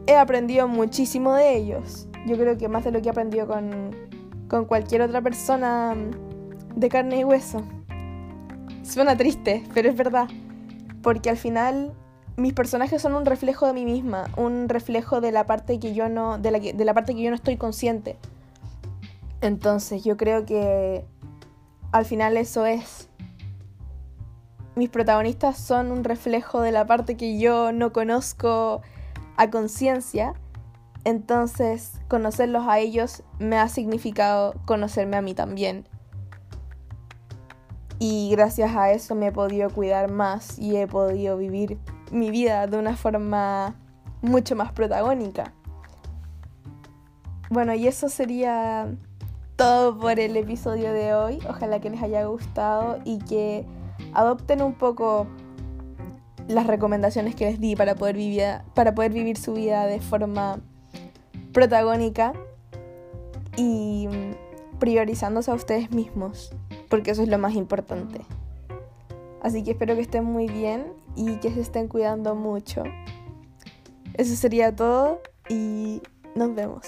he 0.06 0.16
aprendido 0.16 0.68
muchísimo 0.68 1.34
de 1.34 1.58
ellos. 1.58 2.08
Yo 2.28 2.38
creo 2.38 2.58
que 2.58 2.68
más 2.68 2.84
de 2.84 2.92
lo 2.92 3.02
que 3.02 3.08
he 3.08 3.12
aprendido 3.12 3.48
con, 3.48 3.96
con 4.48 4.66
cualquier 4.66 5.02
otra 5.02 5.22
persona 5.22 5.96
de 6.76 6.90
carne 6.90 7.20
y 7.20 7.24
hueso. 7.24 7.64
Suena 8.84 9.18
triste, 9.18 9.64
pero 9.74 9.90
es 9.90 9.96
verdad. 9.96 10.28
Porque 11.02 11.32
al 11.32 11.38
final 11.38 11.94
mis 12.36 12.54
personajes 12.54 13.02
son 13.02 13.16
un 13.16 13.26
reflejo 13.26 13.66
de 13.66 13.74
mí 13.74 13.86
misma, 13.86 14.26
un 14.38 14.70
reflejo 14.70 15.20
de 15.20 15.32
la 15.32 15.46
parte 15.46 15.80
que 15.80 15.96
yo 15.96 16.10
no, 16.10 16.38
de 16.38 16.52
la, 16.52 16.60
de 16.60 16.86
la 16.86 16.94
parte 16.94 17.16
que 17.16 17.24
yo 17.24 17.32
no 17.32 17.36
estoy 17.36 17.58
consciente. 17.58 18.18
Entonces 19.42 20.04
yo 20.04 20.18
creo 20.18 20.46
que 20.46 21.06
al 21.92 22.06
final 22.06 22.38
eso 22.38 22.66
es. 22.66 23.10
Mis 24.76 24.90
protagonistas 24.90 25.58
son 25.58 25.92
un 25.92 26.04
reflejo 26.04 26.62
de 26.62 26.72
la 26.72 26.86
parte 26.86 27.18
que 27.18 27.40
yo 27.40 27.72
no 27.72 27.92
conozco 27.92 28.82
a 29.36 29.50
conciencia. 29.50 30.34
Entonces 31.04 31.94
conocerlos 32.08 32.68
a 32.68 32.80
ellos 32.80 33.24
me 33.40 33.58
ha 33.58 33.70
significado 33.70 34.54
conocerme 34.66 35.18
a 35.18 35.22
mí 35.22 35.34
también. 35.34 35.88
Y 38.00 38.30
gracias 38.32 38.76
a 38.76 38.92
eso 38.92 39.16
me 39.16 39.28
he 39.28 39.32
podido 39.32 39.70
cuidar 39.70 40.12
más 40.12 40.60
y 40.60 40.78
he 40.78 40.88
podido 40.88 41.38
vivir 41.38 41.80
mi 42.12 42.30
vida 42.30 42.68
de 42.68 42.78
una 42.78 42.96
forma 42.96 43.76
mucho 44.22 44.56
más 44.56 44.72
protagónica. 44.72 45.54
Bueno, 47.50 47.74
y 47.74 47.88
eso 47.88 48.10
sería 48.10 48.88
todo 49.58 49.98
por 49.98 50.20
el 50.20 50.38
episodio 50.38 50.94
de 50.94 51.14
hoy. 51.14 51.40
Ojalá 51.50 51.82
que 51.82 51.90
les 51.90 52.02
haya 52.02 52.24
gustado 52.26 53.00
y 53.04 53.18
que 53.18 53.66
adopten 54.14 54.62
un 54.62 54.74
poco 54.74 55.28
las 56.48 56.68
recomendaciones 56.68 57.36
que 57.36 57.46
les 57.46 57.60
di 57.60 57.76
para 57.76 57.96
poder 57.96 58.16
vivir, 58.16 58.44
para 58.74 58.96
poder 58.96 59.12
vivir 59.12 59.36
su 59.36 59.54
vida 59.54 59.86
de 59.86 60.00
forma 60.00 60.60
protagónica 61.52 62.34
y 63.58 64.08
priorizándose 64.80 65.50
a 65.50 65.56
ustedes 65.56 65.92
mismos, 65.92 66.52
porque 66.88 67.12
eso 67.12 67.24
es 67.24 67.28
lo 67.28 67.40
más 67.40 67.56
importante. 67.56 68.22
Así 69.42 69.64
que 69.64 69.72
espero 69.72 69.96
que 69.96 70.02
estén 70.02 70.24
muy 70.24 70.48
bien 70.48 70.94
y 71.16 71.38
que 71.38 71.52
se 71.52 71.62
estén 71.62 71.88
cuidando 71.88 72.36
mucho. 72.36 72.84
Eso 74.14 74.36
sería 74.36 74.76
todo 74.76 75.20
y 75.50 76.02
nos 76.36 76.54
vemos. 76.54 76.86